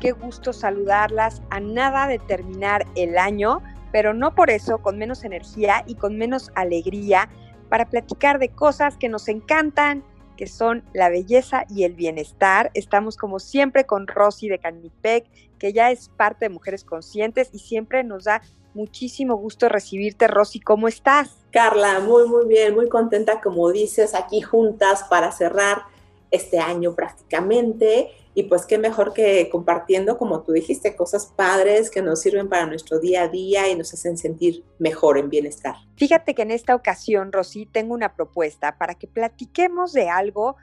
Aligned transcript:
Qué 0.00 0.12
gusto 0.12 0.54
saludarlas 0.54 1.42
a 1.50 1.60
nada 1.60 2.06
de 2.06 2.18
terminar 2.18 2.86
el 2.94 3.18
año, 3.18 3.62
pero 3.92 4.14
no 4.14 4.34
por 4.34 4.48
eso 4.48 4.78
con 4.78 4.96
menos 4.96 5.24
energía 5.24 5.84
y 5.86 5.94
con 5.94 6.16
menos 6.16 6.50
alegría 6.54 7.28
para 7.68 7.90
platicar 7.90 8.38
de 8.38 8.48
cosas 8.48 8.96
que 8.96 9.10
nos 9.10 9.28
encantan, 9.28 10.02
que 10.38 10.46
son 10.46 10.84
la 10.94 11.10
belleza 11.10 11.66
y 11.68 11.84
el 11.84 11.92
bienestar. 11.92 12.70
Estamos 12.72 13.18
como 13.18 13.38
siempre 13.38 13.84
con 13.84 14.06
Rosy 14.06 14.48
de 14.48 14.58
Canipec, 14.58 15.26
que 15.58 15.74
ya 15.74 15.90
es 15.90 16.08
parte 16.08 16.46
de 16.46 16.48
Mujeres 16.48 16.82
Conscientes 16.82 17.50
y 17.52 17.58
siempre 17.58 18.02
nos 18.02 18.24
da 18.24 18.40
muchísimo 18.72 19.36
gusto 19.36 19.68
recibirte. 19.68 20.28
Rosy, 20.28 20.60
¿cómo 20.60 20.88
estás? 20.88 21.44
Carla, 21.52 22.00
muy, 22.00 22.26
muy 22.26 22.46
bien, 22.46 22.74
muy 22.74 22.88
contenta, 22.88 23.42
como 23.42 23.70
dices, 23.70 24.14
aquí 24.14 24.40
juntas 24.40 25.04
para 25.10 25.30
cerrar 25.30 25.82
este 26.30 26.58
año 26.58 26.94
prácticamente 26.94 28.10
y 28.34 28.44
pues 28.44 28.64
qué 28.64 28.78
mejor 28.78 29.12
que 29.12 29.48
compartiendo, 29.50 30.16
como 30.16 30.42
tú 30.42 30.52
dijiste, 30.52 30.94
cosas 30.94 31.26
padres 31.26 31.90
que 31.90 32.00
nos 32.00 32.20
sirven 32.20 32.48
para 32.48 32.66
nuestro 32.66 33.00
día 33.00 33.24
a 33.24 33.28
día 33.28 33.68
y 33.68 33.76
nos 33.76 33.92
hacen 33.92 34.16
sentir 34.16 34.64
mejor 34.78 35.18
en 35.18 35.28
bienestar. 35.28 35.74
Fíjate 35.96 36.34
que 36.34 36.42
en 36.42 36.52
esta 36.52 36.74
ocasión, 36.74 37.32
Rosy, 37.32 37.66
tengo 37.66 37.92
una 37.92 38.14
propuesta 38.14 38.78
para 38.78 38.94
que 38.94 39.08
platiquemos 39.08 39.92
de 39.92 40.08
algo 40.08 40.56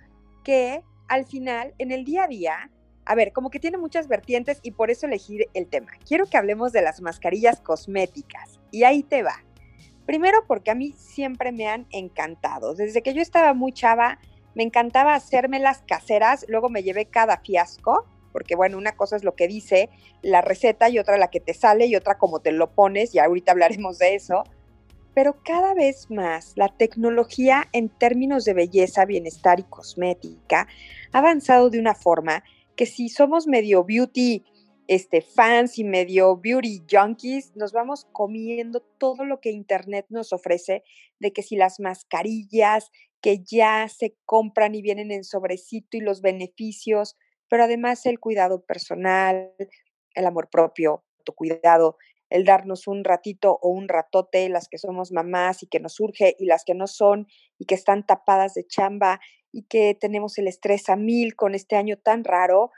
que 0.44 0.82
al 1.08 1.26
final, 1.26 1.74
en 1.78 1.92
el 1.92 2.06
día 2.06 2.24
a 2.24 2.28
día, 2.28 2.72
a 3.06 3.16
ver, 3.16 3.32
como 3.32 3.50
que 3.50 3.60
tiene 3.60 3.78
muchas 3.78 4.08
vertientes 4.08 4.60
y 4.64 4.72
por 4.72 4.92
eso 4.92 5.06
elegí 5.06 5.40
el 5.54 5.68
tema. 5.68 5.92
Quiero 6.06 6.26
que 6.26 6.38
hablemos 6.38 6.72
de 6.72 6.82
las 6.82 7.02
mascarillas 7.02 7.62
cosméticas. 7.62 8.60
Y 8.70 8.84
ahí 8.84 9.02
te 9.02 9.24
va. 9.24 9.44
Primero 10.06 10.44
porque 10.46 10.72
a 10.72 10.76
mí 10.76 10.94
siempre 10.98 11.52
me 11.54 11.68
han 11.68 11.88
encantado. 11.92 12.76
Desde 12.76 13.02
que 13.02 13.14
yo 13.14 13.22
estaba 13.22 13.54
muy 13.54 13.72
chava, 13.72 14.20
me 14.58 14.64
encantaba 14.64 15.14
hacerme 15.14 15.60
las 15.60 15.84
caseras, 15.84 16.44
luego 16.48 16.68
me 16.70 16.82
llevé 16.82 17.06
cada 17.06 17.38
fiasco, 17.38 18.08
porque 18.34 18.56
bueno, 18.56 18.80
una 18.80 18.96
cosa 18.96 19.16
es 19.16 19.24
lo 19.24 19.36
que 19.36 19.48
dice 19.48 19.92
la 20.24 20.42
receta 20.42 20.90
y 20.90 20.98
otra 20.98 21.20
la 21.20 21.28
que 21.30 21.40
te 21.40 21.54
sale 21.54 21.86
y 21.86 21.96
otra 21.96 22.18
como 22.18 22.40
te 22.40 22.52
lo 22.52 22.72
pones, 22.72 23.14
y 23.14 23.20
ahorita 23.20 23.52
hablaremos 23.52 24.00
de 24.00 24.16
eso. 24.16 24.46
Pero 25.14 25.44
cada 25.44 25.76
vez 25.76 26.10
más 26.10 26.54
la 26.56 26.70
tecnología 26.70 27.70
en 27.72 27.90
términos 27.90 28.46
de 28.46 28.56
belleza, 28.56 29.06
bienestar 29.06 29.60
y 29.60 29.64
cosmética 29.64 30.68
ha 31.12 31.20
avanzado 31.20 31.70
de 31.70 31.80
una 31.80 31.94
forma 31.94 32.44
que 32.76 32.88
si 32.88 33.10
somos 33.10 33.46
medio 33.46 33.84
beauty 33.84 34.44
este, 34.88 35.22
fans 35.22 35.78
y 35.78 35.84
medio 35.84 36.36
beauty 36.38 36.84
junkies, 36.90 37.56
nos 37.56 37.74
vamos 37.74 38.08
comiendo 38.12 38.80
todo 38.98 39.24
lo 39.24 39.40
que 39.40 39.52
Internet 39.52 40.08
nos 40.10 40.34
ofrece, 40.34 40.84
de 41.20 41.32
que 41.32 41.44
si 41.44 41.58
las 41.58 41.80
mascarillas 41.80 42.92
que 43.22 43.44
ya 43.44 43.88
se 43.90 44.16
compran 44.26 44.76
y 44.76 44.82
vienen 44.82 45.12
en 45.12 45.24
sobrecito 45.24 45.98
y 45.98 46.02
los 46.02 46.22
beneficios, 46.22 47.18
pero 47.50 47.64
además 47.64 48.06
el 48.06 48.20
cuidado 48.20 48.64
personal, 48.66 49.54
el 50.14 50.26
amor 50.26 50.50
propio, 50.50 51.04
tu 51.24 51.34
cuidado, 51.34 51.98
el 52.30 52.44
darnos 52.44 52.88
un 52.88 53.04
ratito 53.04 53.58
o 53.62 53.70
un 53.70 53.88
ratote, 53.88 54.50
las 54.50 54.68
que 54.68 54.78
somos 54.78 55.12
mamás 55.12 55.64
y 55.64 55.68
que 55.68 55.80
nos 55.80 55.94
surge 55.94 56.36
y 56.38 56.46
las 56.46 56.64
que 56.66 56.74
no 56.74 56.88
son 56.88 57.28
y 57.58 57.66
que 57.66 57.76
están 57.76 58.06
tapadas 58.06 58.54
de 58.54 58.68
chamba 58.68 59.20
y 59.52 59.64
que 59.64 59.96
tenemos 60.00 60.38
el 60.38 60.48
estrés 60.48 60.90
a 60.90 60.96
mil 60.96 61.36
con 61.36 61.56
este 61.56 61.76
año 61.76 61.98
tan 61.98 62.24
raro, 62.24 62.72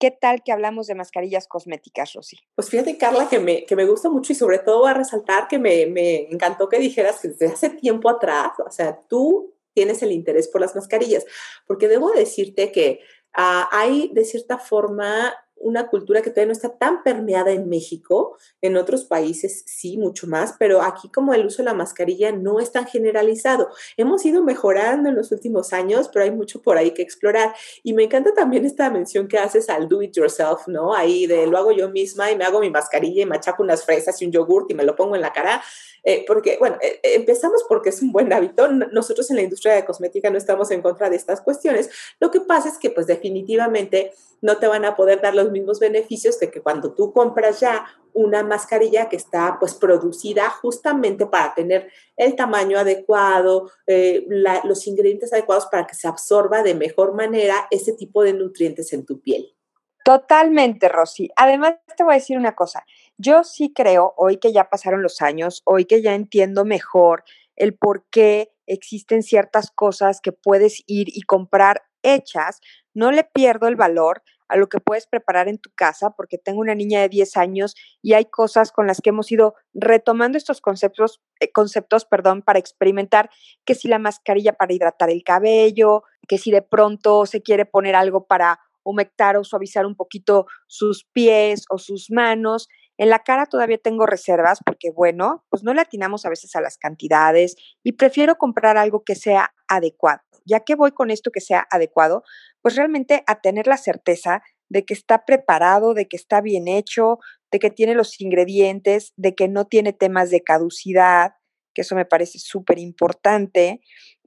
¿Qué 0.00 0.10
tal 0.10 0.42
que 0.42 0.52
hablamos 0.52 0.86
de 0.86 0.94
mascarillas 0.94 1.46
cosméticas, 1.46 2.12
Rosy? 2.14 2.36
Pues 2.56 2.68
fíjate, 2.68 2.98
Carla, 2.98 3.28
que 3.28 3.38
me, 3.38 3.64
que 3.64 3.76
me 3.76 3.86
gusta 3.86 4.10
mucho 4.10 4.32
y 4.32 4.36
sobre 4.36 4.58
todo 4.58 4.86
a 4.86 4.92
resaltar 4.92 5.46
que 5.48 5.58
me, 5.58 5.86
me 5.86 6.28
encantó 6.30 6.68
que 6.68 6.78
dijeras 6.78 7.22
desde 7.22 7.46
hace 7.46 7.70
tiempo 7.70 8.10
atrás, 8.10 8.50
o 8.66 8.70
sea, 8.70 9.00
tú 9.08 9.53
tienes 9.74 10.02
el 10.02 10.12
interés 10.12 10.48
por 10.48 10.60
las 10.60 10.74
mascarillas, 10.74 11.24
porque 11.66 11.88
debo 11.88 12.10
decirte 12.12 12.72
que 12.72 13.00
ah, 13.34 13.68
hay 13.72 14.10
de 14.12 14.24
cierta 14.24 14.58
forma 14.58 15.34
una 15.56 15.88
cultura 15.88 16.20
que 16.20 16.30
todavía 16.30 16.46
no 16.46 16.52
está 16.52 16.76
tan 16.76 17.02
permeada 17.02 17.50
en 17.50 17.68
México, 17.68 18.36
en 18.60 18.76
otros 18.76 19.04
países 19.04 19.64
sí, 19.66 19.96
mucho 19.96 20.26
más, 20.26 20.54
pero 20.58 20.82
aquí 20.82 21.08
como 21.10 21.32
el 21.32 21.46
uso 21.46 21.58
de 21.58 21.64
la 21.64 21.74
mascarilla 21.74 22.32
no 22.32 22.60
es 22.60 22.72
tan 22.72 22.86
generalizado. 22.86 23.68
Hemos 23.96 24.24
ido 24.26 24.42
mejorando 24.42 25.08
en 25.08 25.16
los 25.16 25.32
últimos 25.32 25.72
años, 25.72 26.10
pero 26.12 26.24
hay 26.24 26.30
mucho 26.30 26.60
por 26.60 26.76
ahí 26.76 26.92
que 26.92 27.02
explorar. 27.02 27.54
Y 27.82 27.94
me 27.94 28.04
encanta 28.04 28.34
también 28.34 28.64
esta 28.64 28.90
mención 28.90 29.28
que 29.28 29.38
haces 29.38 29.68
al 29.70 29.88
do 29.88 30.02
it 30.02 30.14
yourself, 30.14 30.66
¿no? 30.66 30.94
Ahí 30.94 31.26
de 31.26 31.46
lo 31.46 31.56
hago 31.56 31.72
yo 31.72 31.88
misma 31.90 32.30
y 32.30 32.36
me 32.36 32.44
hago 32.44 32.60
mi 32.60 32.70
mascarilla 32.70 33.22
y 33.22 33.26
machaco 33.26 33.62
unas 33.62 33.84
fresas 33.84 34.20
y 34.20 34.26
un 34.26 34.32
yogurt 34.32 34.70
y 34.70 34.74
me 34.74 34.84
lo 34.84 34.96
pongo 34.96 35.14
en 35.14 35.22
la 35.22 35.32
cara. 35.32 35.62
Eh, 36.06 36.24
porque, 36.26 36.58
bueno, 36.58 36.76
eh, 36.82 37.00
eh, 37.02 37.14
empezamos 37.14 37.64
porque 37.66 37.88
es 37.88 38.02
un 38.02 38.12
buen 38.12 38.30
hábito. 38.32 38.68
Nosotros 38.68 39.30
en 39.30 39.36
la 39.36 39.42
industria 39.42 39.74
de 39.74 39.86
cosmética 39.86 40.28
no 40.30 40.36
estamos 40.36 40.70
en 40.70 40.82
contra 40.82 41.08
de 41.08 41.16
estas 41.16 41.40
cuestiones. 41.40 41.88
Lo 42.20 42.30
que 42.30 42.42
pasa 42.42 42.68
es 42.68 42.76
que, 42.76 42.90
pues, 42.90 43.06
definitivamente 43.06 44.12
no 44.42 44.58
te 44.58 44.66
van 44.66 44.84
a 44.84 44.94
poder 44.94 45.22
dar 45.22 45.34
los 45.34 45.50
mismos 45.54 45.80
beneficios 45.80 46.38
de 46.38 46.50
que 46.50 46.60
cuando 46.60 46.92
tú 46.92 47.12
compras 47.14 47.60
ya 47.60 47.86
una 48.12 48.42
mascarilla 48.42 49.08
que 49.08 49.16
está, 49.16 49.56
pues, 49.58 49.74
producida 49.74 50.50
justamente 50.50 51.24
para 51.26 51.54
tener 51.54 51.90
el 52.16 52.36
tamaño 52.36 52.78
adecuado, 52.78 53.70
los 53.86 54.86
ingredientes 54.86 55.32
adecuados 55.32 55.66
para 55.66 55.86
que 55.86 55.94
se 55.94 56.06
absorba 56.06 56.62
de 56.62 56.74
mejor 56.74 57.14
manera 57.14 57.66
ese 57.70 57.94
tipo 57.94 58.22
de 58.22 58.34
nutrientes 58.34 58.92
en 58.92 59.06
tu 59.06 59.20
piel. 59.20 59.56
Totalmente, 60.04 60.90
Rosy. 60.90 61.30
Además, 61.34 61.76
te 61.96 62.04
voy 62.04 62.12
a 62.12 62.18
decir 62.18 62.36
una 62.36 62.54
cosa. 62.54 62.84
Yo 63.16 63.42
sí 63.42 63.72
creo, 63.72 64.12
hoy 64.18 64.36
que 64.36 64.52
ya 64.52 64.68
pasaron 64.68 65.02
los 65.02 65.22
años, 65.22 65.62
hoy 65.64 65.86
que 65.86 66.02
ya 66.02 66.14
entiendo 66.14 66.66
mejor 66.66 67.24
el 67.56 67.74
por 67.74 68.04
qué 68.10 68.52
existen 68.66 69.22
ciertas 69.22 69.70
cosas 69.70 70.20
que 70.20 70.32
puedes 70.32 70.82
ir 70.86 71.08
y 71.08 71.22
comprar 71.22 71.84
hechas, 72.02 72.60
no 72.92 73.12
le 73.12 73.24
pierdo 73.24 73.66
el 73.66 73.76
valor 73.76 74.22
a 74.48 74.56
lo 74.56 74.68
que 74.68 74.80
puedes 74.80 75.06
preparar 75.06 75.48
en 75.48 75.58
tu 75.58 75.70
casa, 75.74 76.10
porque 76.10 76.38
tengo 76.38 76.60
una 76.60 76.74
niña 76.74 77.00
de 77.00 77.08
10 77.08 77.36
años 77.36 77.74
y 78.02 78.14
hay 78.14 78.26
cosas 78.26 78.72
con 78.72 78.86
las 78.86 79.00
que 79.00 79.10
hemos 79.10 79.30
ido 79.32 79.54
retomando 79.72 80.38
estos 80.38 80.60
conceptos, 80.60 81.22
eh, 81.40 81.50
conceptos 81.52 82.04
perdón, 82.04 82.42
para 82.42 82.58
experimentar 82.58 83.30
que 83.64 83.74
si 83.74 83.88
la 83.88 83.98
mascarilla 83.98 84.52
para 84.52 84.72
hidratar 84.72 85.10
el 85.10 85.22
cabello, 85.24 86.02
que 86.28 86.38
si 86.38 86.50
de 86.50 86.62
pronto 86.62 87.26
se 87.26 87.42
quiere 87.42 87.66
poner 87.66 87.94
algo 87.94 88.26
para 88.26 88.60
humectar 88.84 89.36
o 89.36 89.44
suavizar 89.44 89.86
un 89.86 89.96
poquito 89.96 90.46
sus 90.66 91.04
pies 91.12 91.64
o 91.70 91.78
sus 91.78 92.10
manos. 92.10 92.68
En 92.96 93.08
la 93.08 93.20
cara 93.20 93.46
todavía 93.46 93.78
tengo 93.78 94.06
reservas 94.06 94.60
porque, 94.64 94.90
bueno, 94.90 95.44
pues 95.48 95.64
no 95.64 95.74
le 95.74 95.80
atinamos 95.80 96.24
a 96.24 96.28
veces 96.28 96.54
a 96.54 96.60
las 96.60 96.76
cantidades 96.76 97.56
y 97.82 97.92
prefiero 97.92 98.36
comprar 98.36 98.76
algo 98.76 99.02
que 99.02 99.16
sea 99.16 99.52
adecuado. 99.66 100.20
Ya 100.44 100.60
que 100.60 100.74
voy 100.74 100.92
con 100.92 101.10
esto 101.10 101.30
que 101.30 101.40
sea 101.40 101.66
adecuado, 101.70 102.22
pues 102.62 102.76
realmente 102.76 103.22
a 103.26 103.40
tener 103.40 103.66
la 103.66 103.76
certeza 103.76 104.42
de 104.68 104.84
que 104.84 104.94
está 104.94 105.24
preparado, 105.24 105.94
de 105.94 106.06
que 106.06 106.16
está 106.16 106.40
bien 106.40 106.68
hecho, 106.68 107.18
de 107.50 107.58
que 107.58 107.70
tiene 107.70 107.94
los 107.94 108.20
ingredientes, 108.20 109.12
de 109.16 109.34
que 109.34 109.48
no 109.48 109.66
tiene 109.66 109.92
temas 109.92 110.30
de 110.30 110.42
caducidad, 110.42 111.34
que 111.74 111.82
eso 111.82 111.94
me 111.94 112.04
parece 112.04 112.38
súper 112.38 112.78
importante 112.78 113.80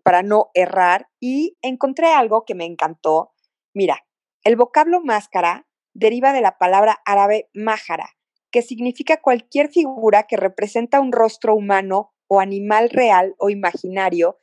para 0.03 0.23
no 0.23 0.49
errar. 0.53 1.09
Y 1.19 1.57
encontré 1.61 2.13
algo 2.13 2.45
que 2.45 2.55
me 2.55 2.65
encantó. 2.65 3.33
Mira, 3.73 4.05
el 4.43 4.55
vocablo 4.55 5.01
máscara 5.01 5.67
deriva 5.93 6.31
de 6.31 6.41
la 6.41 6.57
palabra 6.57 7.01
árabe 7.05 7.49
májara, 7.53 8.09
que 8.51 8.61
significa 8.61 9.17
cualquier 9.17 9.69
figura 9.69 10.23
que 10.23 10.37
representa 10.37 11.01
un 11.01 11.11
rostro 11.11 11.55
humano 11.55 12.13
o 12.27 12.39
animal 12.39 12.89
real 12.89 13.35
o 13.39 13.49
imaginario 13.49 14.37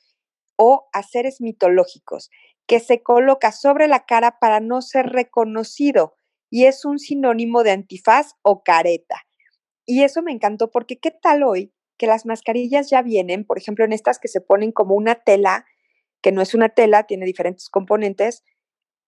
o 0.57 0.89
a 0.93 1.03
seres 1.03 1.41
mitológicos, 1.41 2.31
que 2.67 2.81
se 2.81 3.03
coloca 3.03 3.53
sobre 3.53 3.89
la 3.89 4.07
cara 4.07 4.39
para 4.39 4.61
no 4.61 4.83
ser 4.83 5.07
reconocido 5.07 6.15
y 6.51 6.67
es 6.67 6.85
un 6.85 6.99
sinónimo 6.99 7.63
de 7.63 7.73
antifaz 7.73 8.35
o 8.43 8.63
careta. 8.63 9.23
Y 9.87 10.03
eso 10.03 10.23
me 10.23 10.33
encantó 10.33 10.71
porque 10.71 10.99
¿qué 10.99 11.11
tal 11.11 11.43
hoy 11.43 11.73
que 11.99 12.07
las 12.07 12.27
mascarillas 12.27 12.91
ya 12.91 13.03
vienen, 13.03 13.45
por 13.45 13.59
ejemplo, 13.59 13.85
en 13.85 13.93
estas 13.93 14.19
que 14.19 14.29
se 14.29 14.41
ponen 14.41 14.73
como 14.73 14.95
una 14.95 15.17
tela, 15.17 15.65
que 16.23 16.33
no 16.33 16.43
es 16.43 16.55
una 16.55 16.69
tela, 16.69 17.05
tiene 17.05 17.27
diferentes 17.27 17.69
componentes, 17.69 18.43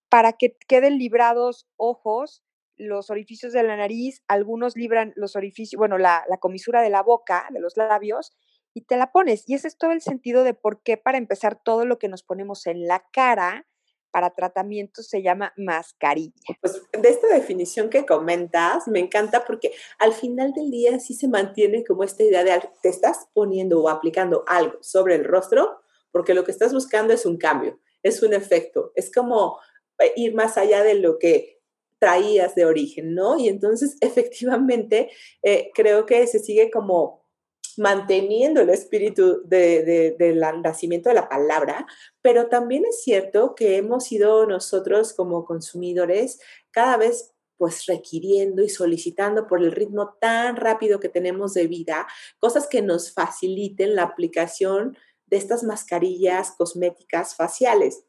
para 0.08 0.32
que 0.32 0.56
queden 0.68 0.98
librados 0.98 1.66
ojos, 1.76 2.44
los 2.76 3.10
orificios 3.10 3.52
de 3.52 3.62
la 3.62 3.76
nariz, 3.76 4.22
algunos 4.28 4.76
libran 4.76 5.12
los 5.16 5.34
orificios, 5.34 5.78
bueno, 5.78 5.98
la, 5.98 6.24
comisura 6.40 6.82
de 6.82 6.90
la 6.90 7.02
boca, 7.02 7.46
de 7.50 7.60
los 7.60 7.76
labios, 7.76 8.36
y 8.76 8.82
te 8.82 8.98
la 8.98 9.10
pones. 9.10 9.44
Y 9.46 9.54
ese 9.54 9.68
es 9.68 9.78
todo 9.78 9.92
el 9.92 10.02
sentido 10.02 10.44
de 10.44 10.52
por 10.52 10.82
qué, 10.82 10.98
para 10.98 11.16
empezar, 11.16 11.58
todo 11.64 11.86
lo 11.86 11.98
que 11.98 12.08
nos 12.08 12.22
ponemos 12.22 12.66
en 12.66 12.86
la 12.86 13.06
cara, 13.10 13.66
para 14.10 14.34
tratamientos 14.34 15.08
se 15.08 15.22
llama 15.22 15.54
mascarilla. 15.56 16.58
Pues 16.60 16.82
de 16.92 17.08
esta 17.08 17.26
definición 17.28 17.88
que 17.88 18.04
comentas, 18.04 18.86
me 18.86 19.00
encanta 19.00 19.46
porque 19.46 19.72
al 19.98 20.12
final 20.12 20.52
del 20.52 20.70
día 20.70 21.00
sí 21.00 21.14
se 21.14 21.26
mantiene 21.26 21.84
como 21.84 22.04
esta 22.04 22.22
idea 22.22 22.44
de 22.44 22.68
te 22.82 22.90
estás 22.90 23.28
poniendo 23.32 23.82
o 23.82 23.88
aplicando 23.88 24.44
algo 24.46 24.76
sobre 24.82 25.14
el 25.14 25.24
rostro 25.24 25.80
porque 26.12 26.34
lo 26.34 26.44
que 26.44 26.50
estás 26.50 26.74
buscando 26.74 27.14
es 27.14 27.24
un 27.24 27.38
cambio, 27.38 27.80
es 28.02 28.22
un 28.22 28.34
efecto, 28.34 28.92
es 28.94 29.10
como 29.10 29.58
eh, 29.98 30.12
ir 30.16 30.34
más 30.34 30.58
allá 30.58 30.82
de 30.82 30.94
lo 30.94 31.18
que 31.18 31.62
traías 31.98 32.54
de 32.54 32.66
origen, 32.66 33.14
¿no? 33.14 33.38
Y 33.38 33.48
entonces 33.48 33.96
efectivamente 34.02 35.10
eh, 35.42 35.70
creo 35.74 36.04
que 36.04 36.26
se 36.26 36.40
sigue 36.40 36.70
como 36.70 37.25
manteniendo 37.78 38.60
el 38.60 38.70
espíritu 38.70 39.42
del 39.44 40.40
nacimiento 40.62 41.08
de 41.08 41.14
la 41.14 41.28
palabra, 41.28 41.86
pero 42.22 42.48
también 42.48 42.84
es 42.86 43.02
cierto 43.02 43.54
que 43.54 43.76
hemos 43.76 44.04
sido 44.04 44.46
nosotros 44.46 45.12
como 45.12 45.44
consumidores 45.44 46.40
cada 46.70 46.96
vez 46.96 47.32
pues 47.58 47.86
requiriendo 47.86 48.62
y 48.62 48.68
solicitando 48.68 49.46
por 49.46 49.62
el 49.62 49.72
ritmo 49.72 50.16
tan 50.20 50.56
rápido 50.56 51.00
que 51.00 51.08
tenemos 51.08 51.54
de 51.54 51.66
vida, 51.66 52.06
cosas 52.38 52.66
que 52.66 52.82
nos 52.82 53.12
faciliten 53.12 53.94
la 53.94 54.02
aplicación 54.02 54.96
de 55.26 55.36
estas 55.36 55.62
mascarillas 55.64 56.52
cosméticas 56.52 57.34
faciales. 57.34 58.04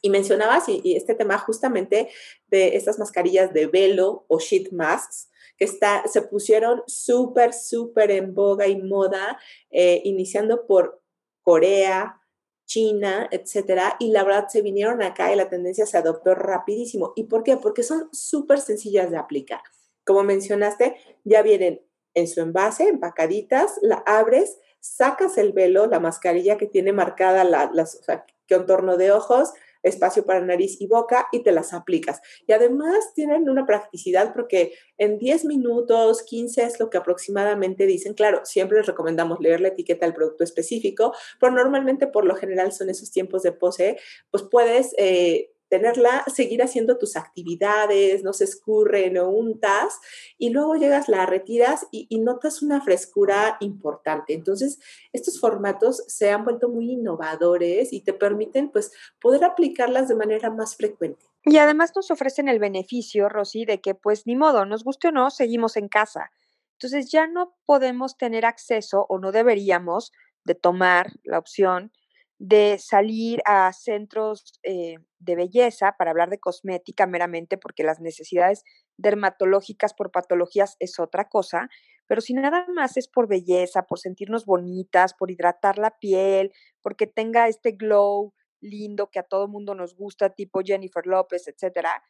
Y 0.00 0.10
mencionabas 0.10 0.68
y, 0.68 0.96
este 0.96 1.14
tema 1.14 1.38
justamente 1.38 2.08
de 2.46 2.76
estas 2.76 2.98
mascarillas 2.98 3.52
de 3.52 3.66
velo 3.66 4.24
o 4.28 4.38
sheet 4.38 4.72
masks, 4.72 5.28
que 5.58 5.64
está, 5.64 6.04
se 6.06 6.22
pusieron 6.22 6.82
súper, 6.86 7.52
súper 7.52 8.12
en 8.12 8.34
boga 8.34 8.68
y 8.68 8.80
moda, 8.80 9.38
eh, 9.70 10.00
iniciando 10.04 10.66
por 10.66 11.02
Corea, 11.42 12.20
China, 12.64 13.28
etcétera, 13.32 13.96
y 13.98 14.10
la 14.10 14.24
verdad 14.24 14.46
se 14.48 14.62
vinieron 14.62 15.02
acá 15.02 15.32
y 15.32 15.36
la 15.36 15.48
tendencia 15.48 15.86
se 15.86 15.98
adoptó 15.98 16.34
rapidísimo. 16.34 17.12
¿Y 17.16 17.24
por 17.24 17.42
qué? 17.42 17.56
Porque 17.56 17.82
son 17.82 18.08
súper 18.12 18.60
sencillas 18.60 19.10
de 19.10 19.16
aplicar. 19.16 19.60
Como 20.04 20.22
mencionaste, 20.22 20.96
ya 21.24 21.42
vienen 21.42 21.82
en 22.14 22.28
su 22.28 22.40
envase, 22.40 22.88
empacaditas, 22.88 23.78
la 23.82 23.96
abres, 24.06 24.58
sacas 24.80 25.38
el 25.38 25.52
velo, 25.52 25.86
la 25.86 25.98
mascarilla 25.98 26.56
que 26.56 26.66
tiene 26.66 26.92
marcada 26.92 27.44
la, 27.44 27.70
las, 27.72 28.00
contorno 28.48 28.96
de 28.96 29.12
ojos, 29.12 29.52
espacio 29.88 30.24
para 30.24 30.40
nariz 30.40 30.80
y 30.80 30.86
boca 30.86 31.26
y 31.32 31.42
te 31.42 31.52
las 31.52 31.72
aplicas. 31.72 32.20
Y 32.46 32.52
además 32.52 33.12
tienen 33.14 33.48
una 33.48 33.66
practicidad 33.66 34.32
porque 34.32 34.74
en 34.96 35.18
10 35.18 35.44
minutos, 35.44 36.22
15 36.22 36.62
es 36.62 36.80
lo 36.80 36.90
que 36.90 36.98
aproximadamente 36.98 37.86
dicen. 37.86 38.14
Claro, 38.14 38.42
siempre 38.44 38.78
les 38.78 38.86
recomendamos 38.86 39.40
leer 39.40 39.60
la 39.60 39.68
etiqueta 39.68 40.06
del 40.06 40.14
producto 40.14 40.44
específico, 40.44 41.14
pero 41.40 41.52
normalmente 41.52 42.06
por 42.06 42.24
lo 42.24 42.36
general 42.36 42.72
son 42.72 42.90
esos 42.90 43.10
tiempos 43.10 43.42
de 43.42 43.52
pose, 43.52 43.98
pues 44.30 44.44
puedes... 44.44 44.94
Eh, 44.98 45.52
tenerla, 45.68 46.24
seguir 46.26 46.62
haciendo 46.62 46.98
tus 46.98 47.16
actividades, 47.16 48.22
no 48.22 48.32
se 48.32 48.44
escurre, 48.44 49.10
no 49.10 49.28
untas, 49.28 50.00
y 50.38 50.50
luego 50.50 50.76
llegas, 50.76 51.08
la 51.08 51.26
retiras 51.26 51.86
y, 51.90 52.06
y, 52.08 52.20
notas 52.20 52.62
una 52.62 52.80
frescura 52.80 53.56
importante. 53.60 54.34
Entonces, 54.34 54.78
estos 55.12 55.40
formatos 55.40 56.04
se 56.06 56.30
han 56.30 56.44
vuelto 56.44 56.68
muy 56.68 56.92
innovadores 56.92 57.92
y 57.92 58.02
te 58.02 58.12
permiten, 58.12 58.70
pues, 58.70 58.92
poder 59.20 59.44
aplicarlas 59.44 60.08
de 60.08 60.14
manera 60.14 60.50
más 60.50 60.76
frecuente. 60.76 61.24
Y 61.44 61.58
además 61.58 61.92
nos 61.94 62.10
ofrecen 62.10 62.48
el 62.48 62.58
beneficio, 62.58 63.28
Rosy, 63.28 63.64
de 63.64 63.80
que, 63.80 63.94
pues, 63.94 64.26
ni 64.26 64.36
modo, 64.36 64.66
nos 64.66 64.84
guste 64.84 65.08
o 65.08 65.12
no, 65.12 65.30
seguimos 65.30 65.76
en 65.76 65.88
casa. 65.88 66.30
Entonces, 66.72 67.10
ya 67.10 67.26
no 67.26 67.56
podemos 67.64 68.16
tener 68.16 68.44
acceso 68.44 69.06
o 69.08 69.18
no 69.18 69.32
deberíamos 69.32 70.12
de 70.44 70.54
tomar 70.54 71.12
la 71.24 71.38
opción 71.38 71.92
de 72.38 72.78
salir 72.78 73.40
a 73.44 73.72
centros 73.72 74.60
eh, 74.62 74.96
de 75.18 75.36
belleza 75.36 75.96
para 75.98 76.12
hablar 76.12 76.30
de 76.30 76.38
cosmética 76.38 77.06
meramente, 77.06 77.58
porque 77.58 77.82
las 77.82 78.00
necesidades 78.00 78.64
dermatológicas 78.96 79.92
por 79.92 80.12
patologías 80.12 80.76
es 80.78 81.00
otra 81.00 81.28
cosa, 81.28 81.68
pero 82.06 82.20
si 82.20 82.34
nada 82.34 82.66
más 82.74 82.96
es 82.96 83.08
por 83.08 83.28
belleza, 83.28 83.82
por 83.82 83.98
sentirnos 83.98 84.46
bonitas, 84.46 85.14
por 85.14 85.30
hidratar 85.30 85.78
la 85.78 85.98
piel, 85.98 86.52
porque 86.80 87.06
tenga 87.06 87.48
este 87.48 87.72
glow 87.72 88.32
lindo 88.60 89.10
que 89.10 89.18
a 89.18 89.24
todo 89.24 89.48
mundo 89.48 89.74
nos 89.74 89.94
gusta, 89.96 90.30
tipo 90.30 90.60
Jennifer 90.64 91.06
López, 91.06 91.48
etcétera, 91.48 92.02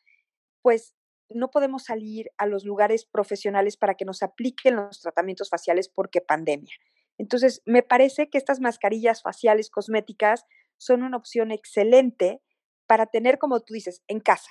pues 0.62 0.94
no 1.30 1.50
podemos 1.50 1.84
salir 1.84 2.30
a 2.38 2.46
los 2.46 2.64
lugares 2.64 3.04
profesionales 3.04 3.76
para 3.76 3.94
que 3.94 4.04
nos 4.04 4.22
apliquen 4.22 4.76
los 4.76 5.00
tratamientos 5.00 5.50
faciales 5.50 5.88
porque 5.88 6.20
pandemia. 6.20 6.74
Entonces, 7.18 7.62
me 7.66 7.82
parece 7.82 8.30
que 8.30 8.38
estas 8.38 8.60
mascarillas 8.60 9.22
faciales 9.22 9.70
cosméticas 9.70 10.46
son 10.76 11.02
una 11.02 11.16
opción 11.16 11.50
excelente 11.50 12.40
para 12.86 13.06
tener, 13.06 13.38
como 13.38 13.60
tú 13.60 13.74
dices, 13.74 14.02
en 14.06 14.20
casa, 14.20 14.50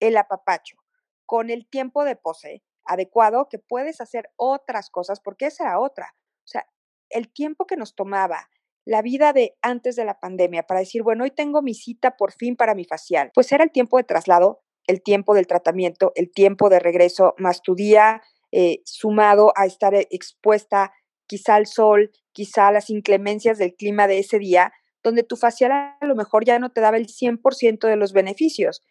el 0.00 0.16
apapacho, 0.16 0.76
con 1.24 1.50
el 1.50 1.66
tiempo 1.68 2.04
de 2.04 2.16
pose 2.16 2.62
adecuado, 2.84 3.48
que 3.48 3.58
puedes 3.58 4.00
hacer 4.00 4.30
otras 4.36 4.90
cosas, 4.90 5.20
porque 5.20 5.46
esa 5.46 5.64
era 5.64 5.78
otra. 5.78 6.14
O 6.44 6.48
sea, 6.48 6.66
el 7.08 7.32
tiempo 7.32 7.66
que 7.66 7.76
nos 7.76 7.94
tomaba 7.94 8.50
la 8.84 9.02
vida 9.02 9.32
de 9.32 9.56
antes 9.62 9.94
de 9.94 10.04
la 10.04 10.18
pandemia 10.18 10.64
para 10.64 10.80
decir, 10.80 11.02
bueno, 11.02 11.24
hoy 11.24 11.30
tengo 11.30 11.62
mi 11.62 11.74
cita 11.74 12.16
por 12.16 12.32
fin 12.32 12.56
para 12.56 12.74
mi 12.74 12.84
facial, 12.84 13.30
pues 13.34 13.52
era 13.52 13.62
el 13.62 13.70
tiempo 13.70 13.98
de 13.98 14.04
traslado, 14.04 14.62
el 14.86 15.02
tiempo 15.02 15.34
del 15.34 15.46
tratamiento, 15.46 16.12
el 16.16 16.32
tiempo 16.32 16.68
de 16.68 16.80
regreso, 16.80 17.34
más 17.38 17.62
tu 17.62 17.74
día 17.74 18.22
eh, 18.50 18.80
sumado 18.84 19.52
a 19.54 19.66
estar 19.66 19.94
expuesta 19.94 20.92
quizá 21.30 21.54
al 21.54 21.68
sol, 21.68 22.10
quizá 22.32 22.72
las 22.72 22.90
inclemencias 22.90 23.56
del 23.56 23.76
clima 23.76 24.08
de 24.08 24.18
ese 24.18 24.40
día, 24.40 24.72
donde 25.00 25.22
tu 25.22 25.36
facial 25.36 25.70
a 25.70 25.96
lo 26.04 26.16
mejor 26.16 26.44
ya 26.44 26.58
no 26.58 26.72
te 26.72 26.80
daba 26.80 26.96
el 26.96 27.06
100% 27.06 27.86
de 27.86 27.94
los 27.94 28.12
beneficios. 28.12 28.82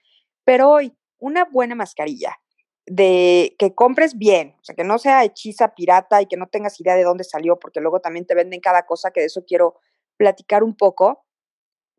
Pero 0.45 0.69
hoy, 0.69 0.95
una 1.17 1.43
buena 1.43 1.75
mascarilla 1.75 2.37
de 2.85 3.57
que 3.59 3.75
compres 3.75 4.17
bien, 4.17 4.55
o 4.61 4.63
sea, 4.63 4.73
que 4.73 4.85
no 4.85 4.99
sea 4.99 5.25
hechiza 5.25 5.75
pirata 5.75 6.21
y 6.21 6.27
que 6.27 6.37
no 6.37 6.47
tengas 6.47 6.79
idea 6.79 6.95
de 6.95 7.03
dónde 7.03 7.25
salió, 7.25 7.59
porque 7.59 7.81
luego 7.81 7.99
también 7.99 8.25
te 8.25 8.35
venden 8.35 8.61
cada 8.61 8.85
cosa, 8.85 9.11
que 9.11 9.19
de 9.19 9.25
eso 9.25 9.43
quiero 9.45 9.75
platicar 10.15 10.63
un 10.63 10.77
poco, 10.77 11.25